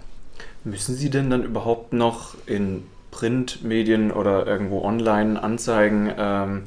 Müssen 0.65 0.96
Sie 0.96 1.10
denn 1.10 1.30
dann 1.30 1.44
überhaupt 1.44 1.94
noch 1.94 2.36
in 2.46 2.84
Printmedien 3.12 4.12
oder 4.12 4.46
irgendwo 4.46 4.82
online 4.82 5.41
Anzeigen 5.41 6.12
ähm, 6.18 6.63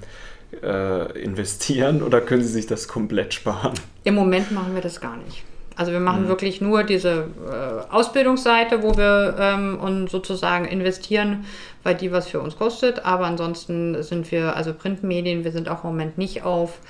äh, 0.62 1.20
investieren 1.20 2.02
oder 2.02 2.20
können 2.22 2.42
Sie 2.42 2.48
sich 2.48 2.66
das 2.66 2.88
komplett 2.88 3.34
sparen? 3.34 3.74
Im 4.04 4.14
Moment 4.14 4.50
machen 4.52 4.74
wir 4.74 4.80
das 4.80 5.00
gar 5.00 5.16
nicht. 5.18 5.44
Also 5.78 5.92
wir 5.92 6.00
machen 6.00 6.24
mhm. 6.24 6.28
wirklich 6.28 6.60
nur 6.60 6.82
diese 6.82 7.28
äh, 7.48 7.92
Ausbildungsseite, 7.92 8.82
wo 8.82 8.96
wir 8.96 9.36
ähm, 9.38 9.78
und 9.80 10.10
sozusagen 10.10 10.64
investieren, 10.64 11.44
weil 11.84 11.94
die 11.94 12.10
was 12.10 12.26
für 12.26 12.40
uns 12.40 12.56
kostet. 12.56 13.06
Aber 13.06 13.26
ansonsten 13.26 14.02
sind 14.02 14.32
wir, 14.32 14.56
also 14.56 14.74
Printmedien, 14.74 15.44
wir 15.44 15.52
sind 15.52 15.68
auch 15.68 15.84
im 15.84 15.90
Moment 15.90 16.18
nicht 16.18 16.42
auf 16.42 16.80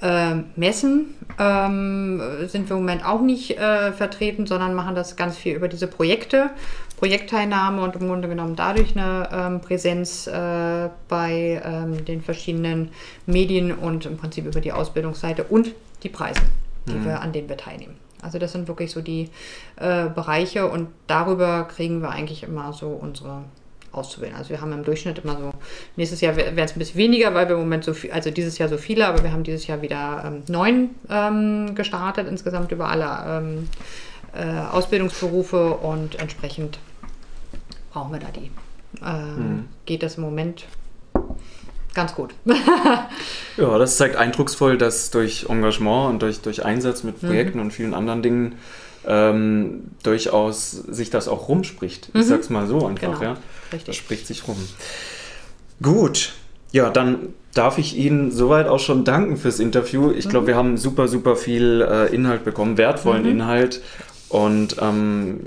äh, 0.00 0.36
Messen, 0.56 1.16
ähm, 1.38 2.22
sind 2.46 2.70
wir 2.70 2.76
im 2.76 2.82
Moment 2.82 3.04
auch 3.04 3.20
nicht 3.20 3.58
äh, 3.58 3.92
vertreten, 3.92 4.46
sondern 4.46 4.72
machen 4.72 4.94
das 4.94 5.16
ganz 5.16 5.36
viel 5.36 5.54
über 5.54 5.68
diese 5.68 5.86
Projekte, 5.86 6.48
Projektteilnahme 6.96 7.82
und 7.82 7.94
im 7.96 8.08
Grunde 8.08 8.26
genommen 8.26 8.56
dadurch 8.56 8.96
eine 8.96 9.28
ähm, 9.30 9.60
Präsenz 9.60 10.26
äh, 10.26 10.88
bei 11.08 11.60
ähm, 11.62 12.06
den 12.06 12.22
verschiedenen 12.22 12.92
Medien 13.26 13.74
und 13.74 14.06
im 14.06 14.16
Prinzip 14.16 14.46
über 14.46 14.62
die 14.62 14.72
Ausbildungsseite 14.72 15.44
und 15.44 15.72
die 16.02 16.08
Preise, 16.08 16.40
die 16.88 16.94
mhm. 16.94 17.04
wir, 17.04 17.20
an 17.20 17.34
denen 17.34 17.50
wir 17.50 17.58
teilnehmen. 17.58 17.96
Also 18.22 18.38
das 18.38 18.52
sind 18.52 18.68
wirklich 18.68 18.90
so 18.90 19.00
die 19.00 19.30
äh, 19.76 20.08
Bereiche 20.08 20.68
und 20.68 20.88
darüber 21.06 21.64
kriegen 21.64 22.02
wir 22.02 22.10
eigentlich 22.10 22.42
immer 22.42 22.72
so 22.72 22.88
unsere 22.88 23.44
Auszubildenden. 23.92 24.38
Also 24.38 24.50
wir 24.50 24.60
haben 24.60 24.72
im 24.72 24.84
Durchschnitt 24.84 25.18
immer 25.18 25.36
so, 25.36 25.52
nächstes 25.96 26.20
Jahr 26.20 26.36
werden 26.36 26.58
es 26.58 26.76
ein 26.76 26.78
bisschen 26.78 26.98
weniger, 26.98 27.34
weil 27.34 27.48
wir 27.48 27.54
im 27.54 27.62
Moment 27.62 27.84
so 27.84 27.94
viel, 27.94 28.12
also 28.12 28.30
dieses 28.30 28.58
Jahr 28.58 28.68
so 28.68 28.76
viele, 28.76 29.06
aber 29.06 29.22
wir 29.22 29.32
haben 29.32 29.42
dieses 29.42 29.66
Jahr 29.66 29.82
wieder 29.82 30.22
ähm, 30.24 30.42
neun 30.48 30.90
ähm, 31.08 31.74
gestartet, 31.74 32.28
insgesamt 32.28 32.72
über 32.72 32.88
alle 32.88 33.38
ähm, 33.38 33.68
äh, 34.32 34.60
Ausbildungsberufe 34.70 35.74
und 35.74 36.20
entsprechend 36.20 36.78
brauchen 37.92 38.12
wir 38.12 38.20
da 38.20 38.28
die. 38.28 38.50
Äh, 39.04 39.40
mhm. 39.40 39.68
Geht 39.86 40.02
das 40.02 40.16
im 40.16 40.22
Moment 40.22 40.66
ganz 41.94 42.14
gut. 42.14 42.34
ja, 43.56 43.78
das 43.78 43.96
zeigt 43.96 44.16
eindrucksvoll, 44.16 44.78
dass 44.78 45.10
durch 45.10 45.46
Engagement 45.48 46.10
und 46.10 46.22
durch, 46.22 46.40
durch 46.40 46.64
Einsatz 46.64 47.02
mit 47.02 47.20
Projekten 47.20 47.58
mhm. 47.58 47.64
und 47.64 47.70
vielen 47.72 47.94
anderen 47.94 48.22
Dingen 48.22 48.54
ähm, 49.06 49.84
durchaus 50.02 50.70
sich 50.70 51.10
das 51.10 51.28
auch 51.28 51.48
rumspricht. 51.48 52.14
Mhm. 52.14 52.20
Ich 52.20 52.26
sag's 52.26 52.50
mal 52.50 52.66
so 52.66 52.86
einfach, 52.86 53.20
genau. 53.20 53.22
ja. 53.22 53.36
Richtig. 53.72 53.86
Das 53.86 53.96
spricht 53.96 54.26
sich 54.26 54.46
rum. 54.46 54.56
Gut, 55.82 56.32
ja, 56.72 56.90
dann 56.90 57.34
darf 57.54 57.78
ich 57.78 57.96
Ihnen 57.96 58.30
soweit 58.30 58.68
auch 58.68 58.78
schon 58.78 59.04
danken 59.04 59.36
fürs 59.36 59.58
Interview. 59.58 60.12
Ich 60.12 60.28
glaube, 60.28 60.44
mhm. 60.44 60.48
wir 60.48 60.56
haben 60.56 60.76
super, 60.76 61.08
super 61.08 61.36
viel 61.36 61.86
äh, 61.88 62.14
Inhalt 62.14 62.44
bekommen, 62.44 62.76
wertvollen 62.76 63.22
mhm. 63.22 63.30
Inhalt. 63.30 63.82
Und 64.28 64.76
ähm, 64.80 65.40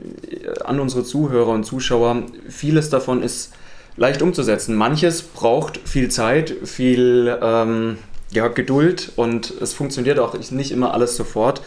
an 0.65 0.81
unsere 0.81 1.05
Zuhörer 1.05 1.51
und 1.53 1.63
Zuschauer, 1.63 2.23
vieles 2.49 2.89
davon 2.89 3.23
ist 3.23 3.53
leicht 3.97 4.21
umzusetzen. 4.21 4.75
Manches 4.75 5.21
braucht 5.21 5.79
viel 5.85 6.09
Zeit, 6.09 6.53
viel 6.63 7.37
ähm, 7.41 7.97
ja, 8.31 8.47
Geduld 8.47 9.11
und 9.15 9.53
es 9.61 9.73
funktioniert 9.73 10.19
auch 10.19 10.35
nicht 10.51 10.71
immer 10.71 10.93
alles 10.93 11.15
sofort. 11.15 11.61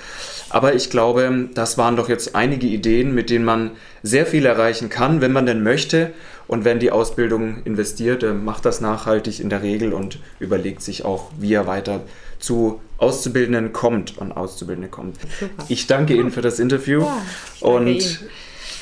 Aber 0.48 0.74
ich 0.74 0.90
glaube, 0.90 1.48
das 1.54 1.76
waren 1.76 1.96
doch 1.96 2.08
jetzt 2.08 2.36
einige 2.36 2.66
Ideen, 2.66 3.14
mit 3.14 3.30
denen 3.30 3.44
man 3.44 3.72
sehr 4.02 4.26
viel 4.26 4.46
erreichen 4.46 4.88
kann, 4.88 5.20
wenn 5.20 5.32
man 5.32 5.46
denn 5.46 5.62
möchte. 5.62 6.12
Und 6.46 6.64
wenn 6.64 6.78
die 6.78 6.92
Ausbildung 6.92 7.64
investiert, 7.64 8.24
macht 8.44 8.64
das 8.64 8.80
nachhaltig 8.80 9.40
in 9.40 9.50
der 9.50 9.62
Regel 9.62 9.92
und 9.92 10.20
überlegt 10.38 10.82
sich 10.82 11.04
auch, 11.04 11.30
wie 11.40 11.52
er 11.52 11.66
weiter 11.66 12.02
zu 12.38 12.80
Auszubildenden 12.98 13.72
kommt 13.72 14.16
und 14.18 14.32
Auszubildende 14.32 14.88
kommt. 14.88 15.16
Super. 15.40 15.64
Ich 15.68 15.88
danke 15.88 16.14
Ihnen 16.14 16.30
für 16.30 16.42
das 16.42 16.60
Interview 16.60 17.02
ja, 17.02 17.22
und 17.60 17.88
Ihnen. 17.88 18.18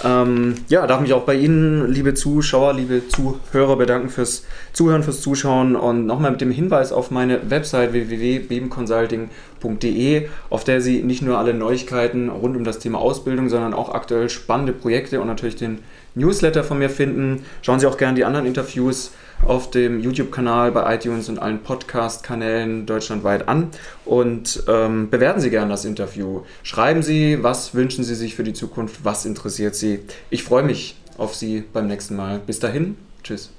Ähm, 0.02 0.54
ja, 0.68 0.86
darf 0.86 1.00
mich 1.00 1.12
auch 1.12 1.24
bei 1.24 1.34
Ihnen, 1.34 1.92
liebe 1.92 2.14
Zuschauer, 2.14 2.72
liebe 2.74 3.06
Zuhörer, 3.08 3.76
bedanken 3.76 4.08
fürs 4.08 4.44
Zuhören, 4.72 5.04
fürs 5.04 5.20
Zuschauen 5.20 5.76
und 5.76 6.06
nochmal 6.06 6.30
mit 6.32 6.40
dem 6.40 6.50
Hinweis 6.50 6.90
auf 6.92 7.12
meine 7.12 7.50
Website 7.50 7.92
www.bebenconsulting.de, 7.92 10.28
auf 10.50 10.64
der 10.64 10.80
Sie 10.80 11.02
nicht 11.02 11.22
nur 11.22 11.38
alle 11.38 11.54
Neuigkeiten 11.54 12.28
rund 12.28 12.56
um 12.56 12.64
das 12.64 12.80
Thema 12.80 12.98
Ausbildung, 12.98 13.48
sondern 13.48 13.72
auch 13.72 13.94
aktuell 13.94 14.28
spannende 14.30 14.72
Projekte 14.72 15.20
und 15.20 15.28
natürlich 15.28 15.54
den 15.56 15.78
Newsletter 16.16 16.64
von 16.64 16.78
mir 16.78 16.90
finden. 16.90 17.44
Schauen 17.62 17.78
Sie 17.78 17.86
auch 17.86 17.96
gerne 17.96 18.16
die 18.16 18.24
anderen 18.24 18.46
Interviews 18.46 19.12
auf 19.46 19.70
dem 19.70 20.00
YouTube-Kanal, 20.00 20.72
bei 20.72 20.94
iTunes 20.94 21.28
und 21.28 21.38
allen 21.38 21.62
Podcast-Kanälen 21.62 22.86
deutschlandweit 22.86 23.48
an 23.48 23.68
und 24.04 24.62
ähm, 24.68 25.10
bewerten 25.10 25.40
Sie 25.40 25.50
gerne 25.50 25.70
das 25.70 25.84
Interview. 25.84 26.42
Schreiben 26.62 27.02
Sie, 27.02 27.42
was 27.42 27.74
wünschen 27.74 28.04
Sie 28.04 28.14
sich 28.14 28.34
für 28.34 28.44
die 28.44 28.54
Zukunft, 28.54 29.04
was 29.04 29.24
interessiert 29.24 29.74
Sie. 29.74 30.00
Ich 30.30 30.44
freue 30.44 30.62
mich 30.62 30.96
auf 31.18 31.34
Sie 31.34 31.64
beim 31.72 31.86
nächsten 31.86 32.16
Mal. 32.16 32.40
Bis 32.44 32.58
dahin, 32.58 32.96
tschüss. 33.22 33.50